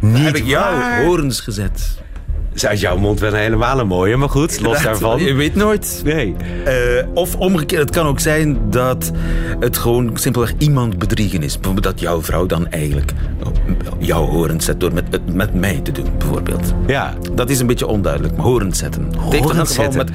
Dan 0.00 0.14
heb 0.14 0.36
ik 0.36 0.44
jouw 0.44 1.04
horens 1.04 1.40
gezet. 1.40 2.01
Is 2.54 2.66
uit 2.66 2.80
jouw 2.80 2.96
mond 2.98 3.20
wel 3.20 3.32
helemaal 3.32 3.78
een 3.78 3.86
mooie, 3.86 4.16
maar 4.16 4.28
goed, 4.28 4.50
los 4.50 4.56
Inderdaad, 4.58 4.84
daarvan. 4.84 5.22
Je 5.24 5.34
weet 5.34 5.54
nooit. 5.54 6.00
Nee. 6.04 6.34
Eh, 6.64 6.74
of 7.14 7.34
omgekeerd, 7.36 7.80
het 7.80 7.90
kan 7.90 8.06
ook 8.06 8.20
zijn 8.20 8.58
dat 8.70 9.10
het 9.60 9.76
gewoon 9.76 10.10
simpelweg 10.14 10.52
iemand 10.58 10.98
bedriegen 10.98 11.42
is. 11.42 11.54
Bijvoorbeeld 11.54 11.84
dat 11.84 12.00
jouw 12.00 12.22
vrouw 12.22 12.46
dan 12.46 12.68
eigenlijk 12.68 13.12
jouw 13.98 14.26
horens 14.26 14.64
zet 14.64 14.80
door 14.80 14.92
met, 14.92 15.04
het 15.10 15.34
met 15.34 15.54
mij 15.54 15.80
te 15.82 15.92
doen, 15.92 16.06
bijvoorbeeld. 16.18 16.74
Ja. 16.86 17.14
Dat 17.32 17.50
is 17.50 17.60
een 17.60 17.66
beetje 17.66 17.86
onduidelijk, 17.86 18.36
maar 18.36 18.46
horens 18.46 18.78
zetten. 18.78 19.14
Horens 19.18 19.68
geval 19.68 19.92
met 19.92 20.10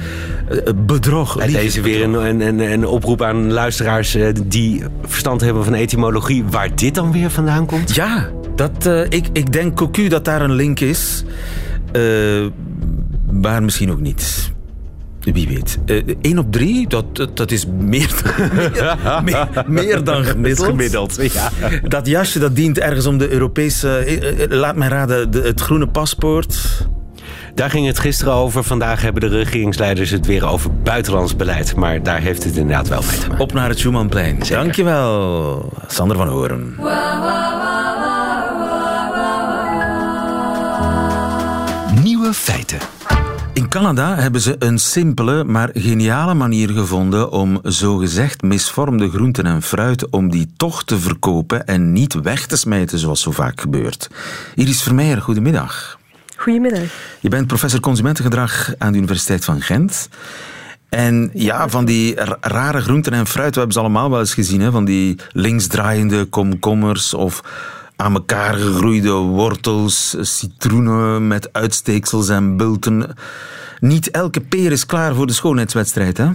zetten. 0.48 0.64
eh, 0.66 0.72
bedrog. 0.86 1.38
En 1.38 1.52
deze 1.52 1.80
weer 1.80 2.02
een, 2.02 2.14
een, 2.14 2.40
een, 2.40 2.60
een 2.72 2.86
oproep 2.86 3.22
aan 3.22 3.52
luisteraars 3.52 4.14
eh, 4.14 4.28
die 4.44 4.82
verstand 5.06 5.40
hebben 5.40 5.64
van 5.64 5.74
etymologie, 5.74 6.44
waar 6.50 6.74
dit 6.74 6.94
dan 6.94 7.12
weer 7.12 7.30
vandaan 7.30 7.66
komt? 7.66 7.94
Ja, 7.94 8.28
dat, 8.54 8.90
ik, 9.08 9.26
ik 9.32 9.52
denk 9.52 9.76
cocu 9.76 10.08
dat 10.08 10.24
daar 10.24 10.42
een 10.42 10.54
link 10.54 10.80
is. 10.80 11.24
Eh, 11.92 12.46
maar 13.40 13.62
misschien 13.62 13.90
ook 13.90 14.00
niet. 14.00 14.52
Wie 15.20 15.48
weet. 15.48 15.78
Eén 16.22 16.38
op 16.38 16.52
drie, 16.52 16.88
dat, 16.88 17.16
dat, 17.16 17.36
dat 17.36 17.50
is 17.50 17.66
meer 17.66 18.10
dan, 18.22 19.24
meer, 19.24 19.48
meer, 19.64 19.64
meer 19.66 20.04
dan 20.04 20.24
gemiddeld. 20.34 20.68
gemiddeld, 20.68 21.18
ja. 21.32 21.50
Dat 21.88 22.06
jasje 22.06 22.38
dat 22.38 22.56
dient 22.56 22.78
ergens 22.78 23.06
om 23.06 23.18
de 23.18 23.30
Europese... 23.30 23.88
eh, 23.98 24.42
eh, 24.42 24.50
laat 24.50 24.76
mij 24.76 24.88
raden, 24.88 25.30
de, 25.30 25.40
het 25.40 25.60
groene 25.60 25.86
paspoort. 25.86 26.86
Daar 27.54 27.70
ging 27.70 27.86
het 27.86 27.98
gisteren 27.98 28.32
over. 28.32 28.64
Vandaag 28.64 29.02
hebben 29.02 29.30
de 29.30 29.36
regeringsleiders 29.36 30.10
het 30.10 30.26
weer 30.26 30.46
over 30.46 30.70
buitenlands 30.82 31.36
beleid. 31.36 31.76
Maar 31.76 32.02
daar 32.02 32.20
heeft 32.20 32.44
het 32.44 32.56
inderdaad 32.56 32.88
wel 32.88 33.02
mee 33.08 33.18
te 33.18 33.28
maken. 33.28 33.42
Op 33.42 33.52
naar 33.52 33.68
het 33.68 33.78
Schumannplein. 33.78 34.38
Dankjewel, 34.48 35.72
Sander 35.86 36.16
van 36.16 36.28
Horen. 36.28 36.74
Nieuwe 42.28 42.42
feiten. 42.42 42.78
In 43.52 43.68
Canada 43.68 44.14
hebben 44.14 44.40
ze 44.40 44.56
een 44.58 44.78
simpele, 44.78 45.44
maar 45.44 45.70
geniale 45.72 46.34
manier 46.34 46.70
gevonden 46.70 47.30
om 47.30 47.60
zogezegd 47.62 48.42
misvormde 48.42 49.10
groenten 49.10 49.46
en 49.46 49.62
fruit 49.62 50.10
om 50.10 50.30
die 50.30 50.50
toch 50.56 50.84
te 50.84 50.98
verkopen 50.98 51.66
en 51.66 51.92
niet 51.92 52.14
weg 52.14 52.46
te 52.46 52.56
smijten 52.56 52.98
zoals 52.98 53.20
zo 53.20 53.30
vaak 53.30 53.60
gebeurt. 53.60 54.10
Iris 54.54 54.82
Vermeijer, 54.82 55.20
goedemiddag. 55.20 55.98
Goedemiddag. 56.36 56.82
Je 57.20 57.28
bent 57.28 57.46
professor 57.46 57.80
consumentengedrag 57.80 58.74
aan 58.78 58.92
de 58.92 58.98
Universiteit 58.98 59.44
van 59.44 59.60
Gent. 59.60 60.08
En 60.88 61.30
ja, 61.32 61.68
van 61.68 61.84
die 61.84 62.14
rare 62.40 62.80
groenten 62.80 63.12
en 63.12 63.26
fruit, 63.26 63.52
we 63.52 63.58
hebben 63.58 63.72
ze 63.72 63.80
allemaal 63.80 64.10
wel 64.10 64.20
eens 64.20 64.34
gezien, 64.34 64.60
hè? 64.60 64.70
van 64.70 64.84
die 64.84 65.18
linksdraaiende 65.32 66.24
komkommers 66.24 67.14
of 67.14 67.42
aan 68.00 68.14
elkaar 68.14 68.54
gegroeide 68.54 69.12
wortels, 69.12 70.16
citroenen 70.20 71.26
met 71.26 71.52
uitsteeksels 71.52 72.28
en 72.28 72.56
bulten. 72.56 73.14
Niet 73.80 74.10
elke 74.10 74.40
peer 74.40 74.72
is 74.72 74.86
klaar 74.86 75.14
voor 75.14 75.26
de 75.26 75.32
schoonheidswedstrijd, 75.32 76.16
hè? 76.16 76.30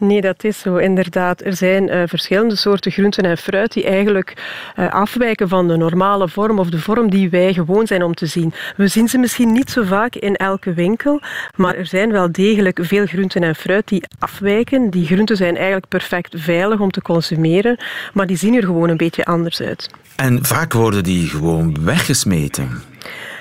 Nee, 0.00 0.20
dat 0.20 0.44
is 0.44 0.58
zo, 0.58 0.76
inderdaad. 0.76 1.44
Er 1.44 1.56
zijn 1.56 1.88
uh, 1.88 2.02
verschillende 2.06 2.56
soorten 2.56 2.92
groenten 2.92 3.24
en 3.24 3.38
fruit 3.38 3.72
die 3.72 3.84
eigenlijk 3.84 4.34
uh, 4.78 4.92
afwijken 4.92 5.48
van 5.48 5.68
de 5.68 5.76
normale 5.76 6.28
vorm 6.28 6.58
of 6.58 6.70
de 6.70 6.78
vorm 6.78 7.10
die 7.10 7.30
wij 7.30 7.52
gewoon 7.52 7.86
zijn 7.86 8.02
om 8.02 8.14
te 8.14 8.26
zien. 8.26 8.52
We 8.76 8.88
zien 8.88 9.08
ze 9.08 9.18
misschien 9.18 9.52
niet 9.52 9.70
zo 9.70 9.82
vaak 9.82 10.14
in 10.14 10.36
elke 10.36 10.72
winkel, 10.72 11.20
maar 11.56 11.74
er 11.74 11.86
zijn 11.86 12.12
wel 12.12 12.32
degelijk 12.32 12.78
veel 12.82 13.06
groenten 13.06 13.42
en 13.42 13.54
fruit 13.54 13.88
die 13.88 14.02
afwijken. 14.18 14.90
Die 14.90 15.06
groenten 15.06 15.36
zijn 15.36 15.56
eigenlijk 15.56 15.88
perfect 15.88 16.34
veilig 16.40 16.80
om 16.80 16.90
te 16.90 17.02
consumeren, 17.02 17.78
maar 18.12 18.26
die 18.26 18.36
zien 18.36 18.54
er 18.54 18.64
gewoon 18.64 18.88
een 18.88 18.96
beetje 18.96 19.24
anders 19.24 19.60
uit. 19.60 19.90
En 20.16 20.44
vaak 20.44 20.72
worden 20.72 21.04
die 21.04 21.28
gewoon 21.28 21.76
weggesmeten. 21.84 22.82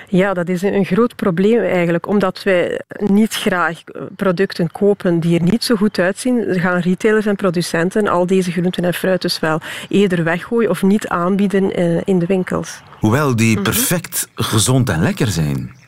Ja, 0.09 0.33
dat 0.33 0.49
is 0.49 0.61
een 0.61 0.85
groot 0.85 1.15
probleem 1.15 1.59
eigenlijk, 1.59 2.07
omdat 2.07 2.43
wij 2.43 2.81
niet 2.97 3.33
graag 3.33 3.83
producten 4.15 4.71
kopen 4.71 5.19
die 5.19 5.39
er 5.39 5.45
niet 5.45 5.63
zo 5.63 5.75
goed 5.75 5.99
uitzien. 5.99 6.59
Gaan 6.59 6.79
retailers 6.79 7.25
en 7.25 7.35
producenten 7.35 8.07
al 8.07 8.25
deze 8.25 8.51
groenten 8.51 8.83
en 8.83 8.93
fruit 8.93 9.21
dus 9.21 9.39
wel 9.39 9.61
eerder 9.89 10.23
weggooien 10.23 10.69
of 10.69 10.83
niet 10.83 11.07
aanbieden 11.07 11.73
eh, 11.73 12.01
in 12.05 12.19
de 12.19 12.25
winkels. 12.25 12.81
Hoewel 12.99 13.35
die 13.35 13.53
mhm. 13.53 13.63
perfect 13.63 14.27
gezond 14.35 14.89
en 14.89 15.01
lekker 15.01 15.27
zijn. 15.27 15.78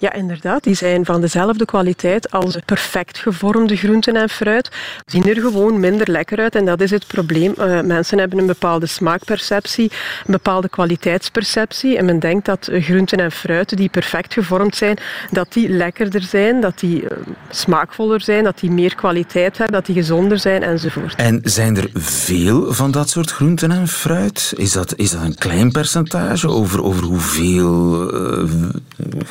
Ja, 0.00 0.12
inderdaad. 0.12 0.62
Die 0.62 0.74
zijn 0.74 1.04
van 1.04 1.20
dezelfde 1.20 1.64
kwaliteit 1.64 2.30
als 2.30 2.56
perfect 2.64 3.18
gevormde 3.18 3.76
groenten 3.76 4.16
en 4.16 4.28
fruit. 4.28 4.68
Zien 5.06 5.24
er 5.24 5.40
gewoon 5.40 5.80
minder 5.80 6.10
lekker 6.10 6.38
uit 6.38 6.54
en 6.54 6.64
dat 6.64 6.80
is 6.80 6.90
het 6.90 7.06
probleem. 7.06 7.54
Uh, 7.58 7.80
mensen 7.80 8.18
hebben 8.18 8.38
een 8.38 8.46
bepaalde 8.46 8.86
smaakperceptie, 8.86 9.90
een 10.26 10.32
bepaalde 10.32 10.68
kwaliteitsperceptie 10.68 11.96
en 11.96 12.04
men 12.04 12.18
denkt 12.18 12.46
dat 12.46 12.68
groenten 12.72 13.18
en 13.18 13.32
fruit 13.32 13.76
die 13.76 13.88
perfect 13.88 14.32
gevormd 14.32 14.76
zijn, 14.76 14.96
dat 15.30 15.52
die 15.52 15.68
lekkerder 15.68 16.22
zijn, 16.22 16.60
dat 16.60 16.78
die 16.78 17.02
uh, 17.02 17.08
smaakvoller 17.50 18.20
zijn, 18.20 18.44
dat 18.44 18.58
die 18.58 18.70
meer 18.70 18.94
kwaliteit 18.94 19.58
hebben, 19.58 19.76
dat 19.76 19.86
die 19.86 19.94
gezonder 19.94 20.38
zijn 20.38 20.62
enzovoort. 20.62 21.14
En 21.14 21.40
zijn 21.44 21.76
er 21.76 21.90
veel 21.94 22.72
van 22.72 22.90
dat 22.90 23.08
soort 23.10 23.30
groenten 23.30 23.70
en 23.70 23.88
fruit? 23.88 24.52
Is 24.56 24.72
dat, 24.72 24.94
is 24.96 25.10
dat 25.10 25.22
een 25.22 25.38
klein 25.38 25.70
percentage 25.70 26.48
over, 26.48 26.82
over 26.82 27.04
hoeveel 27.04 28.14
uh, 28.44 28.50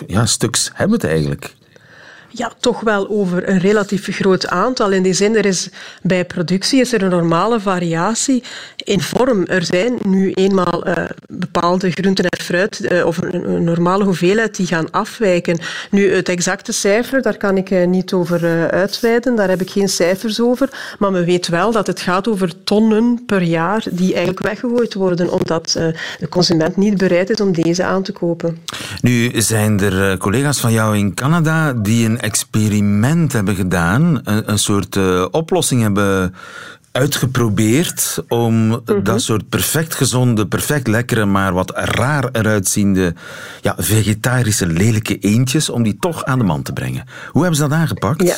ja, 0.07 0.25
hebben 0.73 0.95
het 0.99 1.09
eigenlijk? 1.09 1.57
Ja, 2.31 2.51
toch 2.59 2.79
wel 2.79 3.09
over 3.09 3.49
een 3.49 3.59
relatief 3.59 4.07
groot 4.15 4.47
aantal. 4.47 4.91
In 4.91 5.03
die 5.03 5.13
zin, 5.13 5.35
er 5.35 5.45
is 5.45 5.69
bij 6.01 6.25
productie 6.25 6.79
is 6.79 6.93
er 6.93 7.01
een 7.03 7.09
normale 7.09 7.59
variatie 7.59 8.43
in 8.83 9.01
vorm. 9.01 9.45
Er 9.45 9.65
zijn 9.65 9.97
nu 10.05 10.31
eenmaal 10.31 10.87
uh, 10.87 10.93
bepaalde 11.27 11.91
groenten 11.91 12.25
en 12.25 12.43
fruit, 12.43 12.91
uh, 12.91 13.05
of 13.05 13.17
een, 13.17 13.63
normale 13.63 14.03
hoeveelheid, 14.03 14.55
die 14.55 14.67
gaan 14.67 14.91
afwijken. 14.91 15.59
Nu, 15.91 16.13
het 16.13 16.29
exacte 16.29 16.71
cijfer, 16.71 17.21
daar 17.21 17.37
kan 17.37 17.57
ik 17.57 17.69
uh, 17.69 17.87
niet 17.87 18.13
over 18.13 18.69
uitweiden. 18.71 19.35
Daar 19.35 19.49
heb 19.49 19.61
ik 19.61 19.69
geen 19.69 19.89
cijfers 19.89 20.41
over. 20.41 20.69
Maar 20.99 21.11
men 21.11 21.25
weet 21.25 21.47
wel 21.47 21.71
dat 21.71 21.87
het 21.87 22.01
gaat 22.01 22.27
over 22.27 22.63
tonnen 22.63 23.23
per 23.25 23.41
jaar 23.41 23.83
die 23.91 24.09
eigenlijk 24.09 24.39
weggegooid 24.39 24.93
worden, 24.93 25.31
omdat 25.31 25.71
de 26.19 26.29
consument 26.29 26.75
niet 26.75 26.97
bereid 26.97 27.29
is 27.29 27.41
om 27.41 27.51
deze 27.51 27.83
aan 27.83 28.03
te 28.03 28.11
kopen. 28.11 28.57
Nu 29.01 29.41
zijn 29.41 29.79
er 29.79 30.17
collega's 30.17 30.59
van 30.59 30.71
jou 30.71 30.97
in 30.97 31.13
Canada 31.13 31.73
die 31.73 32.05
een 32.05 32.19
experiment 32.19 33.33
hebben 33.33 33.55
gedaan, 33.55 34.21
een, 34.23 34.51
een 34.51 34.59
soort 34.59 34.97
oplossing 35.31 35.81
hebben 35.81 36.33
uitgeprobeerd 36.91 38.23
om 38.27 38.67
mhm. 38.67 39.03
dat 39.03 39.21
soort 39.21 39.49
perfect 39.49 39.95
gezonde, 39.95 40.47
perfect 40.47 40.87
lekkere, 40.87 41.25
maar 41.25 41.53
wat 41.53 41.71
raar 41.75 42.29
eruit 42.31 42.67
ziende 42.67 43.13
ja, 43.61 43.75
vegetarische 43.77 44.67
lelijke 44.67 45.19
eendjes, 45.19 45.69
om 45.69 45.83
die 45.83 45.97
toch 45.99 46.25
aan 46.25 46.37
de 46.37 46.45
man 46.45 46.61
te 46.61 46.73
brengen. 46.73 47.05
Hoe 47.31 47.41
hebben 47.41 47.59
ze 47.59 47.67
dat 47.67 47.77
aangepakt? 47.77 48.23
Ja. 48.23 48.35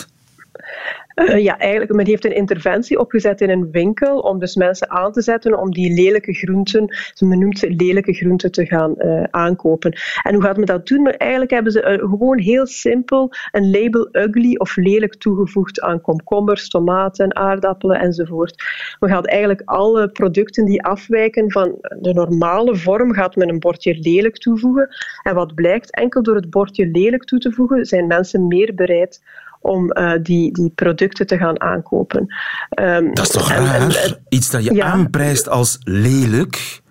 Uh, 1.16 1.44
ja, 1.44 1.58
eigenlijk, 1.58 1.94
men 1.94 2.06
heeft 2.06 2.26
een 2.26 2.36
interventie 2.36 3.00
opgezet 3.00 3.42
in 3.42 3.50
een 3.50 3.72
winkel 3.72 4.20
om 4.20 4.40
dus 4.40 4.56
mensen 4.56 4.90
aan 4.90 5.12
te 5.12 5.22
zetten 5.22 5.60
om 5.60 5.72
die 5.72 5.94
lelijke 5.94 6.34
groenten, 6.34 6.96
men 7.20 7.40
noemt 7.40 7.60
ze 7.60 7.70
lelijke 7.70 8.14
groenten, 8.14 8.52
te 8.52 8.66
gaan 8.66 8.94
uh, 8.98 9.24
aankopen. 9.24 9.94
En 10.24 10.34
hoe 10.34 10.44
gaat 10.44 10.58
men 10.58 10.66
dat 10.66 10.88
doen? 10.88 11.02
Maar 11.02 11.14
eigenlijk 11.14 11.52
hebben 11.52 11.72
ze 11.72 12.00
gewoon 12.10 12.40
heel 12.40 12.66
simpel 12.66 13.30
een 13.52 13.72
label 13.72 14.10
ugly 14.12 14.56
of 14.56 14.76
lelijk 14.76 15.16
toegevoegd 15.16 15.82
aan 15.82 16.02
komkommers, 16.02 16.70
tomaten, 16.70 17.36
aardappelen 17.36 18.00
enzovoort. 18.00 18.64
Men 19.00 19.10
gaat 19.10 19.28
eigenlijk 19.28 19.62
alle 19.66 20.10
producten 20.10 20.66
die 20.66 20.84
afwijken 20.84 21.52
van 21.52 21.76
de 22.00 22.14
normale 22.14 22.76
vorm, 22.76 23.14
gaat 23.14 23.36
men 23.36 23.50
een 23.50 23.60
bordje 23.60 23.98
lelijk 24.00 24.38
toevoegen. 24.38 24.90
En 25.24 25.36
wat 25.36 25.56
blijkt, 25.56 25.96
enkel 25.96 26.24
door 26.24 26.36
het 26.36 26.50
bordje 26.50 26.88
lelijk 26.88 27.24
toe 27.24 27.40
te 27.40 27.52
voegen, 27.52 27.86
zijn 27.86 28.08
mensen 28.08 28.48
meer 28.48 28.74
bereid 28.76 29.22
om 29.62 29.98
uh, 29.98 30.14
die, 30.22 30.54
die 30.54 30.70
producten 30.76 31.28
te 31.28 31.38
gaan 31.38 31.62
aankopen. 31.62 32.36
Um, 32.80 33.14
dat 33.14 33.26
is 33.26 33.32
toch 33.32 33.50
raar? 33.50 34.18
Iets 34.30 34.50
dat 34.50 34.64
je 34.64 34.84
aanprijst 34.84 35.50
als 35.50 35.78
lelijk 35.84 36.82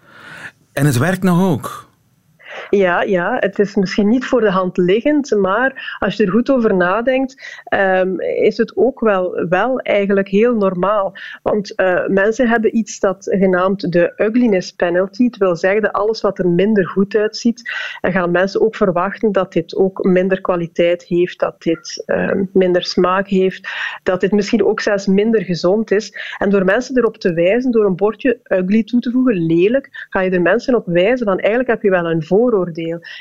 en 0.73 0.87
het 0.87 0.99
werkt 0.99 1.23
nog 1.23 1.51
ook. 1.51 1.90
Ja, 2.71 3.03
ja, 3.03 3.37
het 3.41 3.59
is 3.59 3.75
misschien 3.75 4.09
niet 4.09 4.25
voor 4.25 4.41
de 4.41 4.51
hand 4.51 4.77
liggend, 4.77 5.31
maar 5.31 5.97
als 5.99 6.17
je 6.17 6.25
er 6.25 6.31
goed 6.31 6.51
over 6.51 6.75
nadenkt, 6.77 7.63
um, 7.75 8.21
is 8.21 8.57
het 8.57 8.77
ook 8.77 9.01
wel, 9.01 9.47
wel 9.49 9.79
eigenlijk 9.79 10.29
heel 10.29 10.55
normaal. 10.55 11.13
Want 11.43 11.73
uh, 11.77 12.07
mensen 12.07 12.49
hebben 12.49 12.77
iets 12.77 13.01
dat 13.01 13.27
genaamd 13.31 13.93
de 13.93 14.13
ugliness 14.17 14.73
penalty. 14.73 15.25
Het 15.25 15.37
wil 15.37 15.57
zeggen 15.57 15.83
dat 15.83 15.93
alles 15.93 16.21
wat 16.21 16.39
er 16.39 16.49
minder 16.49 16.89
goed 16.89 17.17
uitziet, 17.17 17.71
en 18.01 18.13
gaan 18.13 18.31
mensen 18.31 18.61
ook 18.61 18.77
verwachten 18.77 19.33
dat 19.33 19.53
dit 19.53 19.77
ook 19.77 20.05
minder 20.05 20.41
kwaliteit 20.41 21.03
heeft, 21.03 21.39
dat 21.39 21.63
dit 21.63 22.03
um, 22.07 22.51
minder 22.53 22.85
smaak 22.85 23.29
heeft, 23.29 23.69
dat 24.03 24.21
dit 24.21 24.33
misschien 24.33 24.65
ook 24.65 24.81
zelfs 24.81 25.07
minder 25.07 25.43
gezond 25.43 25.91
is. 25.91 26.35
En 26.39 26.51
door 26.51 26.65
mensen 26.65 26.97
erop 26.97 27.17
te 27.17 27.33
wijzen, 27.33 27.71
door 27.71 27.85
een 27.85 27.97
bordje 27.97 28.39
ugly 28.45 28.85
toe 28.85 29.01
te 29.01 29.11
voegen, 29.11 29.47
lelijk, 29.47 30.07
ga 30.09 30.21
je 30.21 30.31
er 30.31 30.43
mensen 30.43 30.75
op 30.75 30.87
wijzen 30.87 31.27
van 31.27 31.39
eigenlijk 31.39 31.69
heb 31.69 31.83
je 31.83 31.91
wel 31.91 32.11
een 32.11 32.23
vooroordeel 32.23 32.59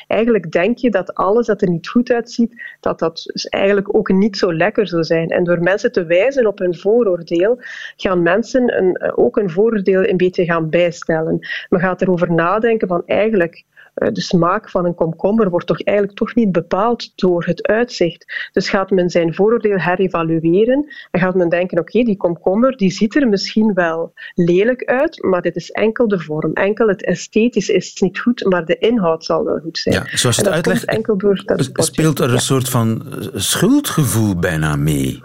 Eigenlijk 0.08 0.52
denk 0.52 0.78
je 0.78 0.92
dat 0.92 1.14
alles 1.14 1.46
dat 1.46 1.62
er 1.62 1.70
niet 1.70 1.88
goed 1.88 2.12
uitziet, 2.12 2.62
dat 2.80 3.00
dat 3.00 3.30
dus 3.32 3.46
eigenlijk 3.46 3.96
ook 3.96 4.10
niet 4.10 4.38
zo 4.38 4.54
lekker 4.54 4.88
zou 4.88 5.04
zijn. 5.04 5.30
En 5.30 5.44
door 5.44 5.60
mensen 5.62 5.92
te 5.92 6.06
wijzen 6.06 6.48
op 6.48 6.60
hun 6.60 6.76
vooroordeel, 6.76 7.62
gaan 7.96 8.22
mensen 8.22 8.78
een, 8.78 9.14
ook 9.16 9.38
een 9.38 9.50
vooroordeel 9.50 10.08
een 10.08 10.18
beetje 10.18 10.46
gaan 10.46 10.70
bijstellen. 10.70 11.48
Men 11.70 11.80
gaat 11.80 12.02
erover 12.02 12.34
nadenken 12.34 12.88
van 12.88 13.04
eigenlijk 13.06 13.56
eh, 13.56 13.79
de 14.00 14.22
smaak 14.22 14.70
van 14.70 14.86
een 14.86 14.96
komkommer 14.96 15.50
wordt 15.50 15.68
toch 15.68 15.82
eigenlijk 15.82 16.18
toch 16.18 16.36
niet 16.36 16.52
bepaald 16.52 17.12
door 17.16 17.46
het 17.46 17.68
uitzicht. 17.68 18.50
Dus 18.52 18.70
gaat 18.70 18.90
men 18.90 19.10
zijn 19.10 19.34
vooroordeel 19.34 19.78
herevalueren 19.78 20.86
en 21.12 21.20
gaat 21.20 21.36
men 21.36 21.50
denken, 21.50 21.80
oké, 21.80 22.04
die 22.04 22.18
komkommer 22.18 22.78
die 22.78 22.92
ziet 22.92 23.16
er 23.16 23.28
misschien 23.28 23.74
wel 23.74 24.14
lelijk 24.34 24.84
uit, 24.84 25.24
maar 25.24 25.42
dit 25.42 25.56
is 25.56 25.72
enkel 25.72 26.08
de 26.08 26.20
vorm. 26.20 26.54
Enkel 26.54 26.88
het 26.88 27.06
esthetisch 27.06 27.70
is 27.70 28.02
niet 28.02 28.20
goed, 28.20 28.46
maar 28.46 28.66
de 28.66 28.78
inhoud 28.78 29.26
zal 29.26 29.44
wel 29.44 29.60
goed 29.60 29.78
zijn. 29.78 29.96
Ja, 29.96 30.18
zoals 30.18 30.36
je 30.36 30.42
het 30.42 30.52
uitlegt, 30.52 30.86
enkel 30.86 31.18
door 31.18 31.42
dat 31.46 31.70
speelt 31.74 32.20
er 32.20 32.34
een 32.34 32.40
soort 32.40 32.70
van 32.70 33.04
schuldgevoel 33.34 34.36
bijna 34.36 34.76
mee. 34.76 35.22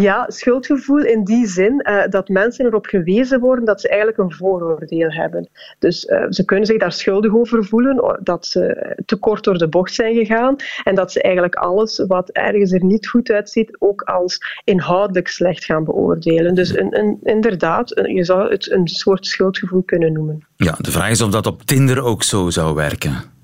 Ja, 0.00 0.24
schuldgevoel 0.28 1.04
in 1.04 1.24
die 1.24 1.46
zin 1.46 1.84
uh, 1.88 2.02
dat 2.08 2.28
mensen 2.28 2.66
erop 2.66 2.86
gewezen 2.86 3.40
worden 3.40 3.64
dat 3.64 3.80
ze 3.80 3.88
eigenlijk 3.88 4.18
een 4.18 4.32
vooroordeel 4.32 5.10
hebben. 5.10 5.48
Dus 5.78 6.04
uh, 6.04 6.24
ze 6.30 6.44
kunnen 6.44 6.66
zich 6.66 6.78
daar 6.78 6.92
schuldig 6.92 7.34
over 7.34 7.64
voelen, 7.64 8.18
dat 8.22 8.46
ze 8.46 8.94
te 9.06 9.16
kort 9.16 9.44
door 9.44 9.58
de 9.58 9.68
bocht 9.68 9.94
zijn 9.94 10.14
gegaan 10.14 10.56
en 10.84 10.94
dat 10.94 11.12
ze 11.12 11.22
eigenlijk 11.22 11.54
alles 11.54 12.04
wat 12.06 12.30
ergens 12.30 12.72
er 12.72 12.84
niet 12.84 13.08
goed 13.08 13.30
uitziet 13.30 13.76
ook 13.78 14.02
als 14.02 14.38
inhoudelijk 14.64 15.28
slecht 15.28 15.64
gaan 15.64 15.84
beoordelen. 15.84 16.54
Dus 16.54 16.76
een, 16.76 16.98
een, 16.98 17.18
inderdaad, 17.22 18.00
je 18.04 18.24
zou 18.24 18.50
het 18.50 18.70
een 18.70 18.88
soort 18.88 19.26
schuldgevoel 19.26 19.82
kunnen 19.82 20.12
noemen. 20.12 20.46
Ja, 20.56 20.74
de 20.78 20.90
vraag 20.90 21.10
is 21.10 21.20
of 21.20 21.30
dat 21.30 21.46
op 21.46 21.62
Tinder 21.62 22.02
ook 22.02 22.22
zo 22.22 22.50
zou 22.50 22.74
werken. 22.74 23.34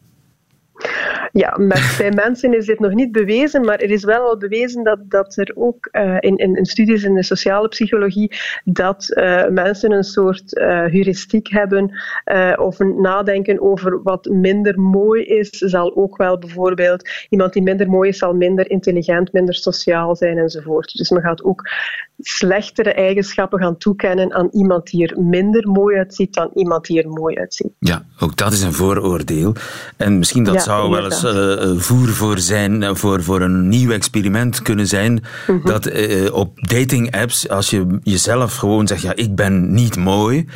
Ja, 1.33 1.59
bij 1.99 2.11
mensen 2.15 2.57
is 2.57 2.67
dit 2.67 2.79
nog 2.79 2.93
niet 2.93 3.13
bewezen, 3.13 3.65
maar 3.65 3.79
er 3.79 3.91
is 3.91 4.05
wel 4.05 4.29
al 4.29 4.37
bewezen 4.37 4.85
dat, 4.85 4.99
dat 5.03 5.37
er 5.37 5.53
ook 5.55 5.89
uh, 5.93 6.17
in, 6.21 6.37
in, 6.37 6.67
studies 6.67 7.03
in 7.03 7.15
de 7.15 7.23
sociale 7.23 7.69
psychologie 7.69 8.33
dat 8.65 9.11
uh, 9.15 9.49
mensen 9.49 9.93
een 9.93 10.05
soort 10.05 10.57
uh, 10.57 10.67
heuristiek 10.67 11.49
hebben 11.49 12.01
of 12.59 12.81
een 12.81 13.01
nadenken 13.01 13.61
over 13.61 14.03
wat 14.03 14.25
minder 14.27 14.81
mooi 14.81 15.25
is, 15.25 15.49
zal 15.51 15.97
ook 15.97 16.17
wel 16.17 16.39
bijvoorbeeld 16.39 17.09
iemand 17.29 17.53
die 17.53 17.63
minder 17.63 17.89
mooi 17.91 18.09
is, 18.09 18.19
zal 18.19 18.35
minder 18.35 18.71
intelligent, 18.71 19.33
minder 19.33 19.55
sociaal 19.55 20.17
zijn 20.17 20.39
enzovoort. 20.39 20.97
Dus 20.97 21.11
men 21.11 21.23
gaat 21.23 21.45
ook 21.45 21.69
slechtere 22.23 22.93
eigenschappen 22.93 23.59
gaan 23.59 23.77
toekennen 23.77 24.35
aan 24.35 24.49
iemand 24.53 24.91
die 24.91 25.07
er 25.07 25.23
minder 25.23 25.69
mooi 25.69 25.97
uitziet 25.97 26.35
dan 26.35 26.51
iemand 26.55 26.87
die 26.87 27.03
er 27.03 27.09
mooi 27.09 27.37
uitziet. 27.37 27.73
Ja, 27.79 28.05
ook 28.19 28.37
dat 28.37 28.53
is 28.53 28.63
een 28.63 28.73
vooroordeel. 28.73 29.55
En 29.97 30.19
misschien 30.19 30.45
dat 30.45 30.63
zou 30.63 30.91
wel 30.91 31.05
eens 31.05 31.25
uh, 31.25 31.81
voer 31.81 32.09
voor 32.09 32.39
zijn, 32.39 32.83
eh, 32.83 32.95
voor, 32.95 33.23
voor 33.23 33.41
een 33.41 33.69
nieuw 33.69 33.91
experiment 33.91 34.63
kunnen 34.63 34.87
zijn. 34.87 35.25
Mhm. 35.47 35.67
Dat 35.67 35.87
uh, 35.87 36.35
op 36.35 36.69
dating 36.69 37.17
apps, 37.17 37.49
als 37.49 37.71
je 37.71 37.99
jezelf 38.03 38.57
gewoon 38.57 38.87
zegt, 38.87 39.03
ja, 39.03 39.15
ik 39.15 39.35
ben 39.35 39.75
niet 39.75 39.97
mooi. 39.97 40.47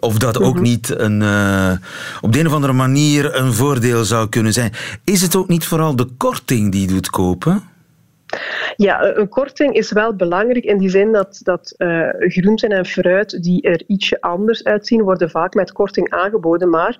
Of 0.00 0.18
dat 0.18 0.40
ook 0.40 0.54
mhm. 0.54 0.62
niet 0.62 0.98
een, 0.98 1.20
uh, 1.20 1.72
op 2.20 2.32
de 2.32 2.38
een 2.38 2.46
of 2.46 2.52
andere 2.52 2.72
manier 2.72 3.36
een 3.36 3.52
voordeel 3.52 4.04
zou 4.04 4.28
kunnen 4.28 4.52
zijn. 4.52 4.72
Is 5.04 5.22
het 5.22 5.36
ook 5.36 5.48
niet 5.48 5.64
vooral 5.64 5.96
de 5.96 6.08
korting 6.16 6.72
die 6.72 6.86
doet 6.86 7.10
kopen? 7.10 7.62
Ja, 8.76 9.16
een 9.16 9.28
korting 9.28 9.74
is 9.74 9.92
wel 9.92 10.16
belangrijk 10.16 10.64
in 10.64 10.78
die 10.78 10.88
zin 10.88 11.12
dat, 11.12 11.40
dat 11.42 11.74
uh, 11.76 12.08
groenten 12.18 12.68
en 12.68 12.86
fruit 12.86 13.42
die 13.42 13.62
er 13.62 13.82
ietsje 13.86 14.20
anders 14.20 14.64
uitzien, 14.64 15.02
worden 15.02 15.30
vaak 15.30 15.54
met 15.54 15.72
korting 15.72 16.10
aangeboden. 16.10 16.70
Maar 16.70 16.96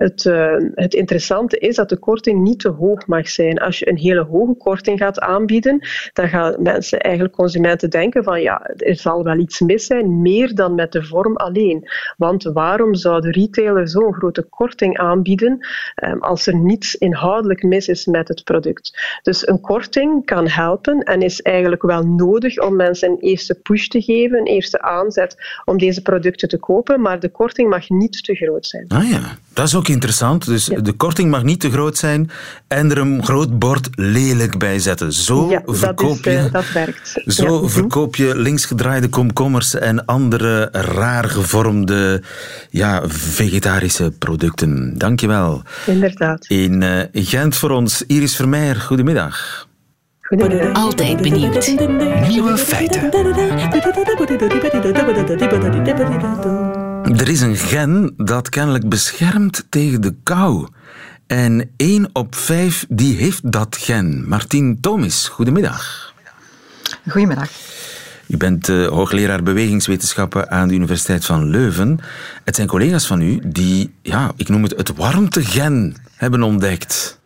het, 0.00 0.24
uh, 0.24 0.54
het 0.74 0.94
interessante 0.94 1.58
is 1.58 1.76
dat 1.76 1.88
de 1.88 1.96
korting 1.96 2.42
niet 2.42 2.60
te 2.60 2.68
hoog 2.68 3.06
mag 3.06 3.28
zijn. 3.28 3.58
Als 3.58 3.78
je 3.78 3.88
een 3.88 3.96
hele 3.96 4.22
hoge 4.22 4.54
korting 4.54 4.98
gaat 4.98 5.20
aanbieden, 5.20 5.86
dan 6.12 6.28
gaan 6.28 6.62
mensen, 6.62 7.00
eigenlijk 7.00 7.34
consumenten, 7.34 7.90
denken 7.90 8.24
van 8.24 8.40
ja, 8.40 8.70
er 8.76 8.96
zal 8.96 9.24
wel 9.24 9.38
iets 9.38 9.60
mis 9.60 9.86
zijn, 9.86 10.22
meer 10.22 10.54
dan 10.54 10.74
met 10.74 10.92
de 10.92 11.04
vorm 11.04 11.36
alleen. 11.36 11.88
Want 12.16 12.42
waarom 12.42 12.94
zou 12.94 13.20
de 13.20 13.30
retailer 13.30 13.88
zo'n 13.88 14.14
grote 14.14 14.42
korting 14.42 14.98
aanbieden 14.98 15.66
um, 16.04 16.22
als 16.22 16.46
er 16.46 16.56
niets 16.56 16.94
inhoudelijk 16.94 17.62
mis 17.62 17.88
is 17.88 18.06
met 18.06 18.28
het 18.28 18.44
product? 18.44 19.18
Dus 19.22 19.48
een 19.48 19.60
korting 19.60 20.24
kan 20.24 20.48
helpen 20.48 20.98
en 20.98 21.22
is 21.22 21.42
eigenlijk 21.42 21.82
wel 21.82 22.02
nodig 22.02 22.58
om 22.58 22.76
mensen 22.76 23.10
een 23.10 23.18
eerste 23.18 23.54
push 23.54 23.86
te 23.86 24.02
geven, 24.02 24.38
een 24.38 24.46
eerste 24.46 24.82
aanzet 24.82 25.36
om 25.64 25.78
deze 25.78 26.02
producten 26.02 26.48
te 26.48 26.58
kopen, 26.58 27.00
maar 27.00 27.20
de 27.20 27.28
korting 27.28 27.68
mag 27.68 27.88
niet 27.88 28.24
te 28.24 28.34
groot 28.34 28.66
zijn. 28.66 28.84
Ah 28.88 29.10
ja, 29.10 29.36
dat 29.52 29.66
is 29.66 29.74
ook 29.74 29.88
interessant. 29.90 30.44
Dus 30.46 30.64
de 30.64 30.92
korting 30.92 31.30
mag 31.30 31.42
niet 31.42 31.60
te 31.60 31.70
groot 31.70 31.98
zijn 31.98 32.30
en 32.68 32.90
er 32.90 32.98
een 32.98 33.24
groot 33.24 33.58
bord 33.58 33.88
lelijk 33.94 34.58
bij 34.58 34.78
zetten. 34.78 35.12
Zo 35.12 35.50
ja, 35.50 35.62
verkoop 35.66 36.22
dat 36.22 36.32
is, 36.32 36.40
je, 36.40 36.46
uh, 36.46 36.52
dat 36.52 36.72
werkt. 36.72 37.22
Zo 37.26 37.62
ja. 37.62 37.68
Verkoop 37.68 38.16
je 38.16 38.36
linksgedraaide 38.36 39.08
komkommers 39.08 39.74
en 39.74 40.04
andere 40.04 40.68
raar 40.72 41.24
gevormde 41.24 42.22
ja, 42.70 43.02
vegetarische 43.06 44.12
producten. 44.18 44.98
Dankjewel. 44.98 45.62
Inderdaad. 45.86 46.46
In 46.48 46.80
uh, 46.80 47.02
Gent 47.12 47.56
voor 47.56 47.70
ons, 47.70 48.04
Iris 48.06 48.36
Vermeer. 48.36 48.76
Goedemiddag. 48.76 49.68
Altijd 50.72 51.22
benieuwd. 51.22 51.74
Nieuwe 52.28 52.58
feiten. 52.58 53.10
Er 57.16 57.28
is 57.28 57.40
een 57.40 57.56
gen 57.56 58.12
dat 58.16 58.48
kennelijk 58.48 58.88
beschermt 58.88 59.66
tegen 59.68 60.00
de 60.00 60.14
kou. 60.22 60.68
En 61.26 61.70
één 61.76 62.10
op 62.12 62.34
vijf 62.34 62.86
die 62.88 63.16
heeft 63.16 63.52
dat 63.52 63.76
gen. 63.76 64.28
Martien 64.28 64.80
Thomis, 64.80 65.28
goedemiddag. 65.28 66.14
Goedemiddag. 67.08 67.50
U 68.26 68.36
bent 68.36 68.68
uh, 68.68 68.88
hoogleraar 68.88 69.42
bewegingswetenschappen 69.42 70.50
aan 70.50 70.68
de 70.68 70.74
Universiteit 70.74 71.24
van 71.24 71.50
Leuven. 71.50 71.98
Het 72.44 72.56
zijn 72.56 72.68
collega's 72.68 73.06
van 73.06 73.20
u 73.20 73.40
die, 73.46 73.94
ja, 74.02 74.32
ik 74.36 74.48
noem 74.48 74.62
het 74.62 74.76
het 74.76 74.96
warmtegen 74.96 75.94
hebben 76.16 76.42
ontdekt. 76.42 77.19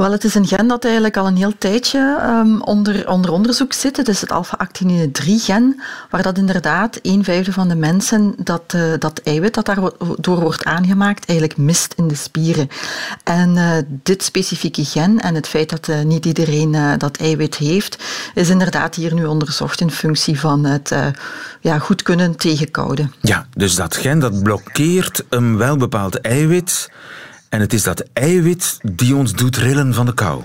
Wel, 0.00 0.12
het 0.12 0.24
is 0.24 0.34
een 0.34 0.46
gen 0.46 0.66
dat 0.66 0.84
eigenlijk 0.84 1.16
al 1.16 1.26
een 1.26 1.36
heel 1.36 1.58
tijdje 1.58 2.18
um, 2.22 2.62
onder, 2.62 3.08
onder 3.08 3.32
onderzoek 3.32 3.72
zit. 3.72 3.96
Het 3.96 4.08
is 4.08 4.20
het 4.20 4.32
alpha-actinine 4.32 5.10
3-gen, 5.22 5.80
waar 6.10 6.22
dat 6.22 6.38
inderdaad 6.38 6.98
een 7.02 7.24
vijfde 7.24 7.52
van 7.52 7.68
de 7.68 7.74
mensen 7.74 8.34
dat, 8.36 8.72
uh, 8.76 8.82
dat 8.98 9.20
eiwit 9.24 9.54
dat 9.54 9.66
daardoor 9.66 10.40
wordt 10.40 10.64
aangemaakt 10.64 11.28
eigenlijk 11.28 11.58
mist 11.58 11.94
in 11.96 12.08
de 12.08 12.14
spieren. 12.14 12.68
En 13.24 13.56
uh, 13.56 13.72
dit 13.88 14.22
specifieke 14.22 14.84
gen 14.84 15.20
en 15.20 15.34
het 15.34 15.48
feit 15.48 15.70
dat 15.70 15.88
uh, 15.88 16.00
niet 16.00 16.26
iedereen 16.26 16.98
dat 16.98 17.16
eiwit 17.16 17.56
heeft, 17.56 18.04
is 18.34 18.48
inderdaad 18.48 18.94
hier 18.94 19.14
nu 19.14 19.24
onderzocht 19.24 19.80
in 19.80 19.90
functie 19.90 20.40
van 20.40 20.64
het 20.64 20.94
ja, 21.60 21.78
goed 21.78 22.02
kunnen 22.02 22.36
tegenkouden. 22.36 23.12
Ja, 23.20 23.46
dus 23.56 23.74
dat 23.74 23.96
gen 23.96 24.18
dat 24.18 24.42
blokkeert 24.42 25.24
een 25.28 25.56
welbepaald 25.56 26.20
eiwit 26.20 26.88
en 27.50 27.60
het 27.60 27.72
is 27.72 27.82
dat 27.82 28.04
eiwit 28.12 28.78
die 28.92 29.16
ons 29.16 29.32
doet 29.32 29.56
rillen 29.56 29.94
van 29.94 30.06
de 30.06 30.14
kou. 30.14 30.42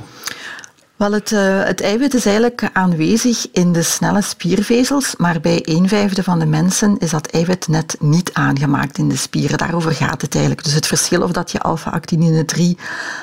Wel, 0.96 1.12
het, 1.12 1.32
uh, 1.32 1.64
het, 1.64 1.82
eiwit 1.82 2.14
is 2.14 2.26
eigenlijk 2.26 2.70
aanwezig 2.74 3.48
in 3.52 3.74
de 3.74 3.84
snelle 3.84 4.22
spiervezels, 4.22 5.16
maar 5.18 5.40
bij 5.40 5.60
een 5.64 5.88
vijfde 5.88 6.24
van 6.24 6.40
de 6.40 6.46
mensen 6.46 6.98
is 6.98 7.10
dat 7.10 7.28
eiwit 7.28 7.68
net 7.68 7.96
niet 8.00 8.34
aangemaakt 8.34 8.98
in 8.98 9.10
de 9.10 9.16
spieren. 9.16 9.58
Daarover 9.58 9.92
gaat 9.92 10.22
het 10.22 10.34
eigenlijk. 10.34 10.64
Dus 10.64 10.74
het 10.74 10.88
verschil 10.88 11.22
of 11.22 11.32
dat 11.32 11.52
je 11.52 11.60
alpha-actinine 11.60 12.46
3 12.46 12.78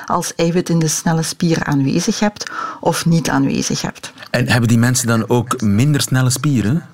als 0.05 0.35
eiwit 0.35 0.69
in 0.69 0.79
de 0.79 0.87
snelle 0.87 1.23
spieren 1.23 1.65
aanwezig 1.65 2.19
hebt 2.19 2.51
of 2.79 3.05
niet 3.05 3.29
aanwezig 3.29 3.81
hebt. 3.81 4.13
En 4.29 4.49
hebben 4.49 4.69
die 4.69 4.77
mensen 4.77 5.07
dan 5.07 5.29
ook 5.29 5.61
minder 5.61 6.01
snelle 6.01 6.29
spieren? 6.29 6.85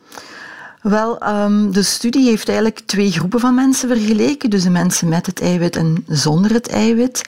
Wel, 0.81 1.27
um, 1.27 1.71
de 1.71 1.83
studie 1.83 2.29
heeft 2.29 2.47
eigenlijk 2.47 2.79
twee 2.85 3.11
groepen 3.11 3.39
van 3.39 3.55
mensen 3.55 3.89
vergeleken. 3.89 4.49
Dus 4.49 4.63
de 4.63 4.69
mensen 4.69 5.07
met 5.07 5.25
het 5.25 5.41
eiwit 5.41 5.75
en 5.75 6.05
zonder 6.07 6.53
het 6.53 6.69
eiwit. 6.69 7.21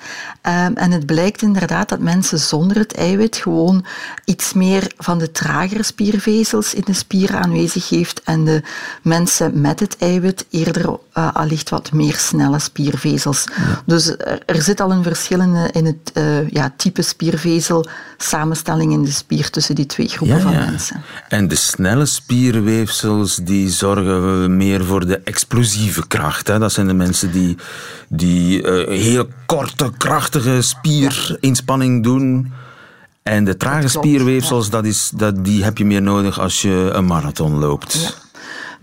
Um, 0.47 0.75
en 0.75 0.91
het 0.91 1.05
blijkt 1.05 1.41
inderdaad 1.41 1.89
dat 1.89 1.99
mensen 1.99 2.39
zonder 2.39 2.77
het 2.77 2.93
eiwit 2.93 3.35
gewoon 3.35 3.85
iets 4.25 4.53
meer 4.53 4.91
van 4.97 5.17
de 5.17 5.31
tragere 5.31 5.83
spiervezels 5.83 6.73
in 6.73 6.83
de 6.85 6.93
spieren 6.93 7.39
aanwezig 7.41 7.89
heeft. 7.89 8.21
En 8.23 8.45
de 8.45 8.63
mensen 9.01 9.61
met 9.61 9.79
het 9.79 9.97
eiwit 9.97 10.45
eerder 10.49 10.97
uh, 11.13 11.34
allicht 11.34 11.69
wat 11.69 11.91
meer 11.91 12.15
snelle 12.15 12.60
spiervezels. 12.60 13.45
Dus 13.86 14.17
er, 14.17 14.41
er, 14.45 14.62
zit 14.62 14.80
al 14.80 14.91
een 14.91 15.04
verschil 15.04 15.39
in, 15.39 15.56
in 15.71 15.86
het 15.86 16.12
uh, 16.13 16.50
ja, 16.50 16.74
type 16.78 17.02
spiervezel 17.02 17.86
samenstelling 18.17 18.91
in 18.91 19.04
de 19.04 19.12
spier 19.12 19.50
tussen 19.50 19.76
die 19.76 19.86
twee 19.86 20.08
groepen 20.08 20.38
ja, 20.38 20.43
van 20.43 20.52
ja. 20.52 20.65
mensen. 20.65 21.04
En 21.30 21.47
de 21.47 21.56
snelle 21.56 22.06
spierweefsels 22.06 23.36
die 23.36 23.69
zorgen 23.69 24.58
meer 24.58 24.86
voor 24.86 25.08
de 25.08 25.19
explosieve 25.19 26.08
kracht. 26.08 26.47
Hè? 26.47 26.60
Dat 26.60 26.71
zijn 26.71 26.88
de 26.88 26.93
mensen 26.93 27.32
die, 27.32 27.58
die 28.08 28.63
uh, 28.63 28.88
heel 28.88 29.28
korte, 29.45 29.91
krachtige 29.97 30.62
spierinspanning 30.62 32.04
doen. 32.04 32.54
En 33.24 33.43
de 33.43 33.58
trage 33.58 33.88
spierweefsels, 33.88 34.69
dat 34.69 34.86
is, 34.86 35.12
dat, 35.15 35.45
die 35.45 35.63
heb 35.63 35.78
je 35.78 35.86
meer 35.86 36.02
nodig 36.02 36.39
als 36.39 36.62
je 36.62 36.89
een 36.93 37.06
marathon 37.06 37.60
loopt. 37.60 38.20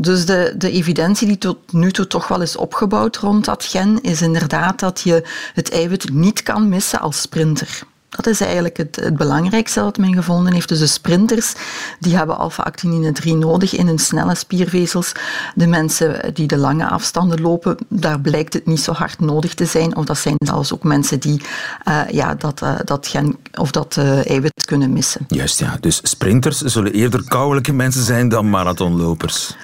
Dus 0.01 0.27
de, 0.27 0.55
de 0.59 0.71
evidentie 0.71 1.27
die 1.27 1.39
tot 1.39 1.73
nu 1.73 1.91
toe 1.91 2.07
toch 2.07 2.29
wel 2.29 2.41
is 2.41 2.57
opgebouwd 2.57 3.17
rond 3.17 3.45
dat 3.45 3.65
gen, 3.65 4.01
is 4.01 4.23
inderdaad 4.23 4.81
dat 4.81 5.01
je 5.01 5.25
het 5.55 5.71
eiwit 5.71 6.13
niet 6.13 6.43
kan 6.43 6.69
missen 6.69 7.01
als 7.01 7.21
sprinter. 7.21 7.83
Dat 8.09 8.27
is 8.27 8.41
eigenlijk 8.41 8.77
het, 8.77 8.97
het, 8.97 9.17
belangrijkste 9.17 9.83
wat 9.83 9.99
men 9.99 10.15
gevonden 10.15 10.53
heeft. 10.53 10.69
Dus 10.69 10.79
de 10.79 10.87
sprinters 10.87 11.55
die 12.01 12.17
hebben 12.17 12.39
alpha-actinine 12.39 13.13
3 13.13 13.35
nodig 13.35 13.77
in 13.77 13.87
hun 13.87 13.99
snelle 13.99 14.35
spiervezels. 14.35 15.13
De 15.55 15.67
mensen 15.67 16.35
die 16.35 16.47
de 16.47 16.57
lange 16.57 16.89
afstanden 16.89 17.41
lopen, 17.41 17.77
daar 17.89 18.21
blijkt 18.21 18.53
het 18.53 18.67
niet 18.67 18.81
zo 18.81 18.93
hard 18.93 19.21
nodig 19.21 19.55
te 19.55 19.65
zijn. 19.65 19.97
Of 19.97 20.05
dat 20.05 20.19
zijn 20.19 20.37
zelfs 20.39 20.73
ook 20.73 20.83
mensen 20.83 21.21
die 21.21 21.43
uh, 21.89 22.01
ja, 22.11 22.35
dat, 22.35 22.63
uh, 22.63 22.75
dat 22.85 23.07
gen 23.07 23.37
of 23.55 23.71
dat 23.71 23.97
uh, 23.99 24.27
eiwit 24.27 24.65
kunnen 24.65 24.93
missen. 24.93 25.25
Juist, 25.29 25.59
ja. 25.59 25.77
Dus 25.81 26.01
sprinters 26.03 26.61
zullen 26.61 26.93
eerder 26.93 27.25
kouwelijke 27.25 27.73
mensen 27.73 28.03
zijn 28.03 28.29
dan 28.29 28.51
marathonlopers. 28.51 29.57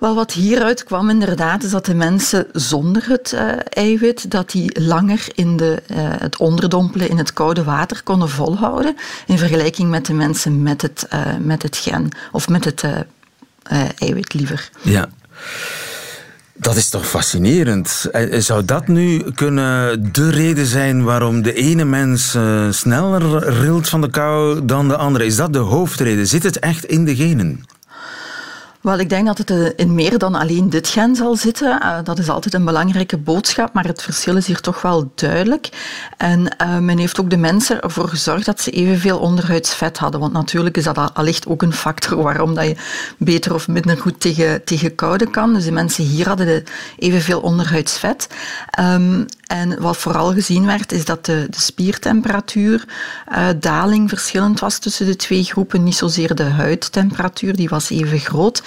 Wel, 0.00 0.14
wat 0.14 0.32
hieruit 0.32 0.84
kwam 0.84 1.10
inderdaad, 1.10 1.62
is 1.62 1.70
dat 1.70 1.86
de 1.86 1.94
mensen 1.94 2.46
zonder 2.52 3.08
het 3.08 3.32
uh, 3.34 3.52
eiwit, 3.68 4.30
dat 4.30 4.50
die 4.50 4.80
langer 4.82 5.26
in 5.34 5.56
de, 5.56 5.82
uh, 5.90 5.96
het 5.98 6.36
onderdompelen 6.36 7.08
in 7.08 7.18
het 7.18 7.32
koude 7.32 7.64
water 7.64 8.02
konden 8.02 8.28
volhouden, 8.28 8.96
in 9.26 9.38
vergelijking 9.38 9.90
met 9.90 10.06
de 10.06 10.12
mensen 10.12 10.62
met 10.62 10.82
het, 10.82 11.06
uh, 11.14 11.20
met 11.40 11.62
het 11.62 11.76
gen, 11.76 12.08
of 12.32 12.48
met 12.48 12.64
het 12.64 12.84
eiwit 13.98 14.34
liever. 14.34 14.70
Ja. 14.82 15.08
Dat 16.54 16.76
is 16.76 16.88
toch 16.88 17.06
fascinerend. 17.08 18.10
Zou 18.38 18.64
dat 18.64 18.88
nu 18.88 19.22
kunnen 19.34 20.12
de 20.12 20.30
reden 20.30 20.66
zijn 20.66 21.04
waarom 21.04 21.42
de 21.42 21.52
ene 21.52 21.84
mens 21.84 22.36
sneller 22.70 23.48
rilt 23.60 23.88
van 23.88 24.00
de 24.00 24.10
kou 24.10 24.64
dan 24.64 24.88
de 24.88 24.96
andere? 24.96 25.24
Is 25.24 25.36
dat 25.36 25.52
de 25.52 25.58
hoofdreden? 25.58 26.26
Zit 26.26 26.42
het 26.42 26.58
echt 26.58 26.84
in 26.84 27.04
de 27.04 27.16
genen? 27.16 27.64
Wel, 28.80 28.98
ik 28.98 29.08
denk 29.08 29.26
dat 29.26 29.38
het 29.38 29.50
eh, 29.50 29.66
in 29.76 29.94
meer 29.94 30.18
dan 30.18 30.34
alleen 30.34 30.70
dit 30.70 30.88
gen 30.88 31.16
zal 31.16 31.36
zitten. 31.36 31.80
Uh, 31.82 31.98
dat 32.04 32.18
is 32.18 32.28
altijd 32.28 32.54
een 32.54 32.64
belangrijke 32.64 33.18
boodschap, 33.18 33.72
maar 33.72 33.86
het 33.86 34.02
verschil 34.02 34.36
is 34.36 34.46
hier 34.46 34.60
toch 34.60 34.82
wel 34.82 35.12
duidelijk. 35.14 35.68
En 36.16 36.56
uh, 36.62 36.78
men 36.78 36.98
heeft 36.98 37.20
ook 37.20 37.30
de 37.30 37.36
mensen 37.36 37.80
ervoor 37.80 38.08
gezorgd 38.08 38.46
dat 38.46 38.60
ze 38.60 38.70
evenveel 38.70 39.18
onderhuidsvet 39.18 39.98
hadden. 39.98 40.20
Want 40.20 40.32
natuurlijk 40.32 40.76
is 40.76 40.84
dat 40.84 41.14
allicht 41.14 41.46
ook 41.46 41.62
een 41.62 41.72
factor 41.72 42.22
waarom 42.22 42.54
dat 42.54 42.64
je 42.64 42.76
beter 43.18 43.54
of 43.54 43.68
minder 43.68 43.96
goed 43.96 44.20
tegen, 44.20 44.64
tegen 44.64 44.94
koude 44.94 45.30
kan. 45.30 45.52
Dus 45.54 45.64
de 45.64 45.72
mensen 45.72 46.04
hier 46.04 46.28
hadden 46.28 46.64
evenveel 46.98 47.40
onderhuidsvet. 47.40 48.28
Um, 48.80 49.26
en 49.50 49.80
wat 49.80 49.96
vooral 49.96 50.32
gezien 50.32 50.66
werd, 50.66 50.92
is 50.92 51.04
dat 51.04 51.24
de, 51.24 51.46
de 51.50 51.60
spiertemperatuur 51.60 52.84
daling 53.58 54.08
verschillend 54.08 54.60
was 54.60 54.78
tussen 54.78 55.06
de 55.06 55.16
twee 55.16 55.44
groepen. 55.44 55.84
Niet 55.84 55.96
zozeer 55.96 56.34
de 56.34 56.42
huidtemperatuur, 56.42 57.56
die 57.56 57.68
was 57.68 57.90
even 57.90 58.18
groot. 58.18 58.62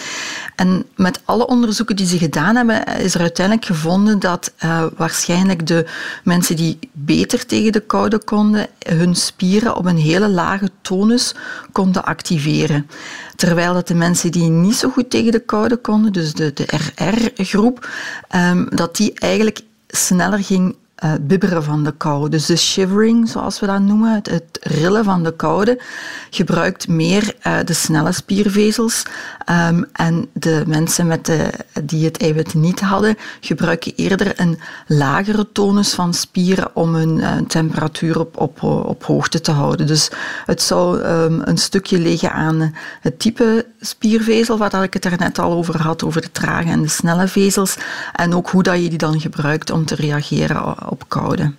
En 0.55 0.85
met 0.95 1.21
alle 1.25 1.47
onderzoeken 1.47 1.95
die 1.95 2.05
ze 2.07 2.17
gedaan 2.17 2.55
hebben, 2.55 2.85
is 2.87 3.13
er 3.13 3.21
uiteindelijk 3.21 3.65
gevonden 3.65 4.19
dat 4.19 4.53
uh, 4.63 4.83
waarschijnlijk 4.97 5.67
de 5.67 5.85
mensen 6.23 6.55
die 6.55 6.79
beter 6.91 7.45
tegen 7.45 7.71
de 7.71 7.79
koude 7.79 8.17
konden, 8.17 8.67
hun 8.87 9.15
spieren 9.15 9.75
op 9.75 9.85
een 9.85 9.97
hele 9.97 10.29
lage 10.29 10.69
tonus 10.81 11.35
konden 11.71 12.05
activeren. 12.05 12.87
Terwijl 13.35 13.73
dat 13.73 13.87
de 13.87 13.95
mensen 13.95 14.31
die 14.31 14.49
niet 14.49 14.75
zo 14.75 14.89
goed 14.89 15.09
tegen 15.09 15.31
de 15.31 15.39
koude 15.39 15.77
konden, 15.77 16.13
dus 16.13 16.33
de, 16.33 16.53
de 16.53 16.65
RR-groep, 16.95 17.89
um, 18.35 18.67
dat 18.69 18.95
die 18.95 19.13
eigenlijk 19.13 19.61
sneller 19.93 20.39
ging 20.39 20.75
uh, 21.03 21.11
bibberen 21.21 21.63
van 21.63 21.83
de 21.83 21.93
kou. 21.97 22.29
Dus 22.29 22.45
de 22.45 22.55
shivering, 22.55 23.29
zoals 23.29 23.59
we 23.59 23.65
dat 23.65 23.81
noemen, 23.81 24.13
het, 24.13 24.29
het 24.29 24.59
rillen 24.61 25.03
van 25.03 25.23
de 25.23 25.35
koude, 25.35 25.81
gebruikt 26.29 26.87
meer 26.87 27.35
uh, 27.47 27.57
de 27.65 27.73
snelle 27.73 28.11
spiervezels. 28.11 29.03
Um, 29.49 29.85
en 29.93 30.27
de 30.33 30.63
mensen 30.67 31.07
met 31.07 31.25
de, 31.25 31.49
die 31.83 32.05
het 32.05 32.21
eiwit 32.21 32.53
niet 32.53 32.79
hadden, 32.79 33.17
gebruiken 33.39 33.93
eerder 33.95 34.39
een 34.39 34.59
lagere 34.87 35.51
tonus 35.51 35.93
van 35.93 36.13
spieren 36.13 36.69
om 36.73 36.95
hun 36.95 37.17
uh, 37.17 37.31
temperatuur 37.47 38.19
op, 38.19 38.37
op, 38.37 38.63
op 38.63 39.03
hoogte 39.03 39.41
te 39.41 39.51
houden. 39.51 39.87
Dus 39.87 40.09
het 40.45 40.61
zou 40.61 41.01
um, 41.01 41.41
een 41.45 41.57
stukje 41.57 41.99
liggen 41.99 42.31
aan 42.31 42.75
het 43.01 43.19
type 43.19 43.65
spiervezel, 43.79 44.57
waar 44.57 44.83
ik 44.83 44.93
het 44.93 45.05
er 45.05 45.17
net 45.17 45.39
al 45.39 45.51
over 45.51 45.81
had, 45.81 46.03
over 46.03 46.21
de 46.21 46.31
trage 46.31 46.69
en 46.69 46.81
de 46.81 46.87
snelle 46.87 47.27
vezels. 47.27 47.77
En 48.13 48.35
ook 48.35 48.49
hoe 48.49 48.63
dat 48.63 48.81
je 48.81 48.89
die 48.89 48.97
dan 48.97 49.19
gebruikt 49.19 49.71
om 49.71 49.85
te 49.85 49.95
reageren 49.95 50.91
op 50.93 51.09
koude. 51.09 51.51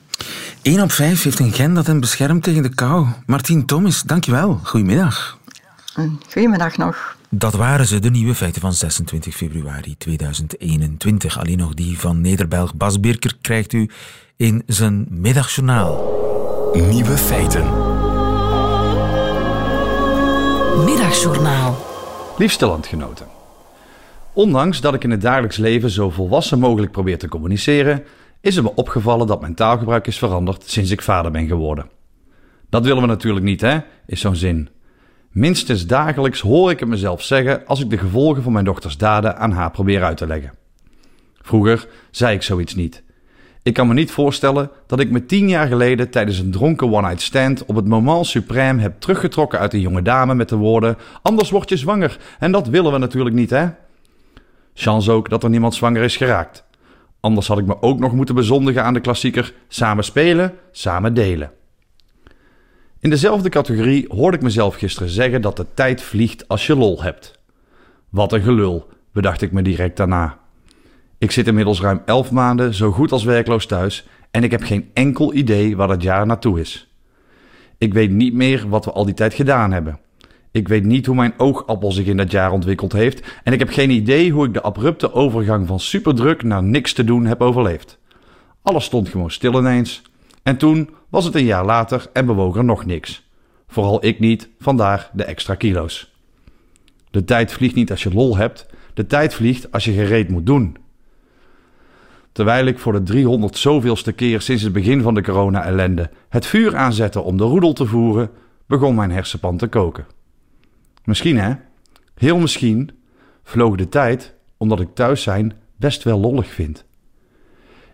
1 0.62 0.80
op 0.80 0.92
5 0.92 1.22
heeft 1.22 1.38
een 1.38 1.52
gen 1.52 1.74
dat 1.74 1.86
hem 1.86 2.00
beschermt 2.00 2.42
tegen 2.42 2.62
de 2.62 2.74
kou. 2.74 3.06
Martien 3.26 3.66
Thomas, 3.66 4.02
dankjewel. 4.02 4.60
Goedemiddag. 4.62 5.38
Goedemiddag 6.30 6.76
nog. 6.76 7.16
Dat 7.28 7.54
waren 7.54 7.86
ze, 7.86 7.98
de 7.98 8.10
nieuwe 8.10 8.34
feiten 8.34 8.60
van 8.60 8.72
26 8.72 9.34
februari 9.34 9.94
2021. 9.98 11.38
Alleen 11.38 11.58
nog 11.58 11.74
die 11.74 11.98
van 11.98 12.20
Nederbelg 12.20 12.74
Bas 12.74 13.00
Birker 13.00 13.36
krijgt 13.40 13.72
u 13.72 13.90
in 14.36 14.62
zijn 14.66 15.06
middagjournaal. 15.10 16.12
Nieuwe 16.72 17.16
feiten. 17.16 17.64
Middagjournaal. 20.84 21.84
Liefste 22.38 22.66
landgenoten. 22.66 23.26
Ondanks 24.32 24.80
dat 24.80 24.94
ik 24.94 25.04
in 25.04 25.10
het 25.10 25.20
dagelijks 25.20 25.56
leven 25.56 25.90
zo 25.90 26.10
volwassen 26.10 26.58
mogelijk 26.58 26.92
probeer 26.92 27.18
te 27.18 27.28
communiceren, 27.28 28.04
is 28.44 28.54
het 28.54 28.64
me 28.64 28.74
opgevallen 28.74 29.26
dat 29.26 29.40
mijn 29.40 29.54
taalgebruik 29.54 30.06
is 30.06 30.18
veranderd 30.18 30.62
sinds 30.66 30.90
ik 30.90 31.02
vader 31.02 31.30
ben 31.30 31.46
geworden. 31.46 31.90
Dat 32.70 32.84
willen 32.84 33.02
we 33.02 33.08
natuurlijk 33.08 33.44
niet, 33.44 33.60
hè? 33.60 33.78
Is 34.06 34.20
zo'n 34.20 34.36
zin. 34.36 34.68
Minstens 35.30 35.86
dagelijks 35.86 36.40
hoor 36.40 36.70
ik 36.70 36.80
het 36.80 36.88
mezelf 36.88 37.22
zeggen 37.22 37.66
als 37.66 37.80
ik 37.80 37.90
de 37.90 37.98
gevolgen 37.98 38.42
van 38.42 38.52
mijn 38.52 38.64
dochters 38.64 38.96
daden 38.96 39.36
aan 39.36 39.52
haar 39.52 39.70
probeer 39.70 40.02
uit 40.02 40.16
te 40.16 40.26
leggen. 40.26 40.52
Vroeger 41.40 41.88
zei 42.10 42.34
ik 42.34 42.42
zoiets 42.42 42.74
niet. 42.74 43.02
Ik 43.62 43.74
kan 43.74 43.88
me 43.88 43.94
niet 43.94 44.10
voorstellen 44.10 44.70
dat 44.86 45.00
ik 45.00 45.10
me 45.10 45.26
tien 45.26 45.48
jaar 45.48 45.66
geleden 45.66 46.10
tijdens 46.10 46.38
een 46.38 46.50
dronken 46.50 46.92
one-night 46.92 47.22
stand 47.22 47.64
op 47.64 47.76
het 47.76 47.86
moment 47.86 48.38
suprême 48.38 48.80
heb 48.80 49.00
teruggetrokken 49.00 49.58
uit 49.58 49.72
een 49.72 49.80
jonge 49.80 50.02
dame 50.02 50.34
met 50.34 50.48
de 50.48 50.56
woorden: 50.56 50.96
Anders 51.22 51.50
word 51.50 51.68
je 51.68 51.76
zwanger 51.76 52.18
en 52.38 52.52
dat 52.52 52.68
willen 52.68 52.92
we 52.92 52.98
natuurlijk 52.98 53.34
niet, 53.34 53.50
hè? 53.50 53.68
Chance 54.74 55.10
ook 55.10 55.28
dat 55.28 55.42
er 55.42 55.50
niemand 55.50 55.74
zwanger 55.74 56.02
is 56.02 56.16
geraakt. 56.16 56.64
Anders 57.24 57.46
had 57.46 57.58
ik 57.58 57.66
me 57.66 57.82
ook 57.82 57.98
nog 57.98 58.12
moeten 58.12 58.34
bezondigen 58.34 58.84
aan 58.84 58.94
de 58.94 59.00
klassieker 59.00 59.54
samen 59.68 60.04
spelen, 60.04 60.54
samen 60.70 61.14
delen. 61.14 61.52
In 63.00 63.10
dezelfde 63.10 63.48
categorie 63.48 64.04
hoorde 64.08 64.36
ik 64.36 64.42
mezelf 64.42 64.74
gisteren 64.74 65.08
zeggen 65.08 65.42
dat 65.42 65.56
de 65.56 65.66
tijd 65.74 66.02
vliegt 66.02 66.48
als 66.48 66.66
je 66.66 66.76
lol 66.76 67.02
hebt. 67.02 67.38
Wat 68.08 68.32
een 68.32 68.42
gelul, 68.42 68.88
bedacht 69.12 69.42
ik 69.42 69.52
me 69.52 69.62
direct 69.62 69.96
daarna. 69.96 70.38
Ik 71.18 71.30
zit 71.30 71.46
inmiddels 71.46 71.80
ruim 71.80 72.02
elf 72.04 72.30
maanden 72.30 72.74
zo 72.74 72.90
goed 72.90 73.12
als 73.12 73.24
werkloos 73.24 73.66
thuis 73.66 74.06
en 74.30 74.44
ik 74.44 74.50
heb 74.50 74.62
geen 74.62 74.90
enkel 74.94 75.34
idee 75.34 75.76
waar 75.76 75.88
dat 75.88 76.02
jaar 76.02 76.26
naartoe 76.26 76.60
is. 76.60 76.94
Ik 77.78 77.92
weet 77.92 78.10
niet 78.10 78.34
meer 78.34 78.68
wat 78.68 78.84
we 78.84 78.92
al 78.92 79.04
die 79.04 79.14
tijd 79.14 79.34
gedaan 79.34 79.72
hebben. 79.72 80.00
Ik 80.54 80.68
weet 80.68 80.84
niet 80.84 81.06
hoe 81.06 81.14
mijn 81.14 81.34
oogappel 81.36 81.92
zich 81.92 82.06
in 82.06 82.16
dat 82.16 82.30
jaar 82.30 82.52
ontwikkeld 82.52 82.92
heeft 82.92 83.40
en 83.42 83.52
ik 83.52 83.58
heb 83.58 83.68
geen 83.68 83.90
idee 83.90 84.30
hoe 84.30 84.46
ik 84.46 84.54
de 84.54 84.62
abrupte 84.62 85.12
overgang 85.12 85.66
van 85.66 85.80
superdruk 85.80 86.42
naar 86.42 86.62
niks 86.62 86.92
te 86.92 87.04
doen 87.04 87.24
heb 87.24 87.40
overleefd. 87.40 87.98
Alles 88.62 88.84
stond 88.84 89.08
gewoon 89.08 89.30
stil 89.30 89.58
ineens. 89.58 90.02
En 90.42 90.56
toen 90.56 90.90
was 91.08 91.24
het 91.24 91.34
een 91.34 91.44
jaar 91.44 91.64
later 91.64 92.06
en 92.12 92.26
bewoog 92.26 92.56
er 92.56 92.64
nog 92.64 92.86
niks. 92.86 93.28
Vooral 93.66 94.04
ik 94.04 94.20
niet, 94.20 94.48
vandaar 94.58 95.10
de 95.12 95.24
extra 95.24 95.54
kilo's. 95.54 96.14
De 97.10 97.24
tijd 97.24 97.52
vliegt 97.52 97.74
niet 97.74 97.90
als 97.90 98.02
je 98.02 98.14
lol 98.14 98.36
hebt, 98.36 98.66
de 98.94 99.06
tijd 99.06 99.34
vliegt 99.34 99.72
als 99.72 99.84
je 99.84 99.92
gereed 99.92 100.28
moet 100.28 100.46
doen. 100.46 100.76
Terwijl 102.32 102.66
ik 102.66 102.78
voor 102.78 102.92
de 102.92 103.02
300 103.02 103.58
zoveelste 103.58 104.12
keer 104.12 104.40
sinds 104.40 104.62
het 104.62 104.72
begin 104.72 105.02
van 105.02 105.14
de 105.14 105.22
corona-ellende 105.22 106.10
het 106.28 106.46
vuur 106.46 106.76
aanzette 106.76 107.20
om 107.20 107.36
de 107.36 107.44
roedel 107.44 107.72
te 107.72 107.86
voeren, 107.86 108.30
begon 108.66 108.94
mijn 108.94 109.10
hersenpan 109.10 109.56
te 109.56 109.66
koken. 109.66 110.13
Misschien 111.04 111.38
hè, 111.38 111.52
heel 112.14 112.38
misschien, 112.38 112.90
vloog 113.42 113.76
de 113.76 113.88
tijd 113.88 114.34
omdat 114.56 114.80
ik 114.80 114.88
thuis 114.94 115.22
zijn 115.22 115.52
best 115.76 116.02
wel 116.02 116.18
lollig 116.18 116.46
vind. 116.46 116.84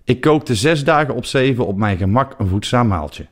Ik 0.05 0.21
kookte 0.21 0.55
zes 0.55 0.85
dagen 0.85 1.15
op 1.15 1.25
zeven 1.25 1.67
op 1.67 1.77
mijn 1.77 1.97
gemak 1.97 2.35
een 2.39 2.47
voedzaam 2.47 2.89
maaltje. 2.89 3.27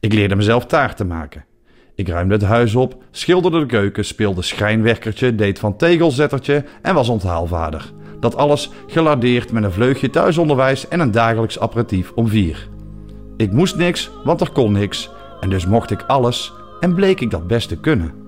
Ik 0.00 0.12
leerde 0.12 0.36
mezelf 0.36 0.66
taart 0.66 0.96
te 0.96 1.04
maken. 1.04 1.44
Ik 1.94 2.08
ruimde 2.08 2.34
het 2.34 2.42
huis 2.42 2.74
op, 2.74 3.02
schilderde 3.10 3.58
de 3.58 3.66
keuken, 3.66 4.04
speelde 4.04 4.42
schrijnwerkertje, 4.42 5.34
deed 5.34 5.58
van 5.58 5.76
tegelzettertje 5.76 6.64
en 6.82 6.94
was 6.94 7.08
onthaalvader. 7.08 7.92
Dat 8.20 8.36
alles 8.36 8.70
gelardeerd 8.86 9.52
met 9.52 9.64
een 9.64 9.72
vleugje 9.72 10.10
thuisonderwijs 10.10 10.88
en 10.88 11.00
een 11.00 11.10
dagelijks 11.10 11.58
aperitief 11.58 12.12
om 12.14 12.28
vier. 12.28 12.68
Ik 13.36 13.52
moest 13.52 13.76
niks, 13.76 14.10
want 14.24 14.40
er 14.40 14.50
kon 14.50 14.72
niks. 14.72 15.10
En 15.40 15.50
dus 15.50 15.66
mocht 15.66 15.90
ik 15.90 16.02
alles 16.02 16.52
en 16.80 16.94
bleek 16.94 17.20
ik 17.20 17.30
dat 17.30 17.46
best 17.46 17.68
te 17.68 17.80
kunnen. 17.80 18.21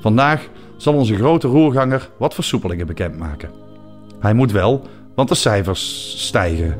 Vandaag 0.00 0.48
zal 0.76 0.94
onze 0.94 1.14
grote 1.14 1.48
roerganger 1.48 2.08
wat 2.16 2.34
versoepelingen 2.34 2.86
bekendmaken. 2.86 3.50
Hij 4.20 4.32
moet 4.32 4.52
wel, 4.52 4.82
want 5.14 5.28
de 5.28 5.34
cijfers 5.34 6.14
stijgen. 6.26 6.78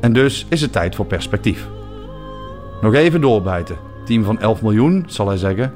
En 0.00 0.12
dus 0.12 0.46
is 0.48 0.60
het 0.60 0.72
tijd 0.72 0.94
voor 0.94 1.06
perspectief. 1.06 1.68
Nog 2.80 2.94
even 2.94 3.20
doorbijten. 3.20 3.76
Team 4.04 4.24
van 4.24 4.40
11 4.40 4.62
miljoen, 4.62 5.04
zal 5.06 5.28
hij 5.28 5.36
zeggen. 5.36 5.74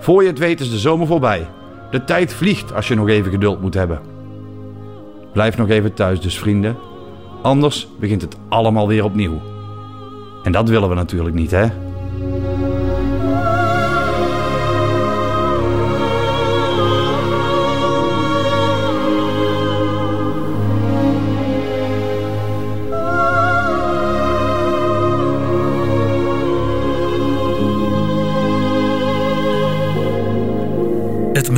Voor 0.00 0.22
je 0.22 0.28
het 0.28 0.38
weet 0.38 0.60
is 0.60 0.70
de 0.70 0.78
zomer 0.78 1.06
voorbij. 1.06 1.46
De 1.90 2.04
tijd 2.04 2.32
vliegt 2.32 2.74
als 2.74 2.88
je 2.88 2.94
nog 2.94 3.08
even 3.08 3.30
geduld 3.30 3.60
moet 3.60 3.74
hebben. 3.74 4.00
Blijf 5.32 5.56
nog 5.56 5.68
even 5.68 5.94
thuis 5.94 6.20
dus 6.20 6.38
vrienden. 6.38 6.76
Anders 7.42 7.88
begint 7.98 8.22
het 8.22 8.36
allemaal 8.48 8.88
weer 8.88 9.04
opnieuw. 9.04 9.40
En 10.42 10.52
dat 10.52 10.68
willen 10.68 10.88
we 10.88 10.94
natuurlijk 10.94 11.34
niet, 11.34 11.50
hè? 11.50 11.66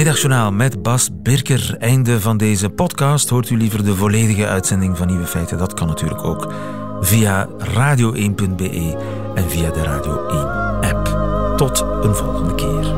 Middagjournaal 0.03 0.53
met 0.53 0.83
Bas 0.83 1.09
Birker. 1.13 1.77
Einde 1.79 2.21
van 2.21 2.37
deze 2.37 2.71
podcast. 2.71 3.29
Hoort 3.29 3.51
u 3.51 3.57
liever 3.57 3.85
de 3.85 3.95
volledige 3.95 4.47
uitzending 4.47 4.97
van 4.97 5.07
Nieuwe 5.07 5.27
Feiten? 5.27 5.59
Dat 5.59 5.75
kan 5.75 5.87
natuurlijk 5.87 6.25
ook 6.25 6.53
via 7.01 7.49
radio1.be 7.49 8.97
en 9.35 9.51
via 9.51 9.71
de 9.71 9.83
Radio 9.83 10.27
1 10.27 10.95
app. 10.95 11.17
Tot 11.57 11.85
een 12.03 12.15
volgende 12.15 12.55
keer. 12.55 12.95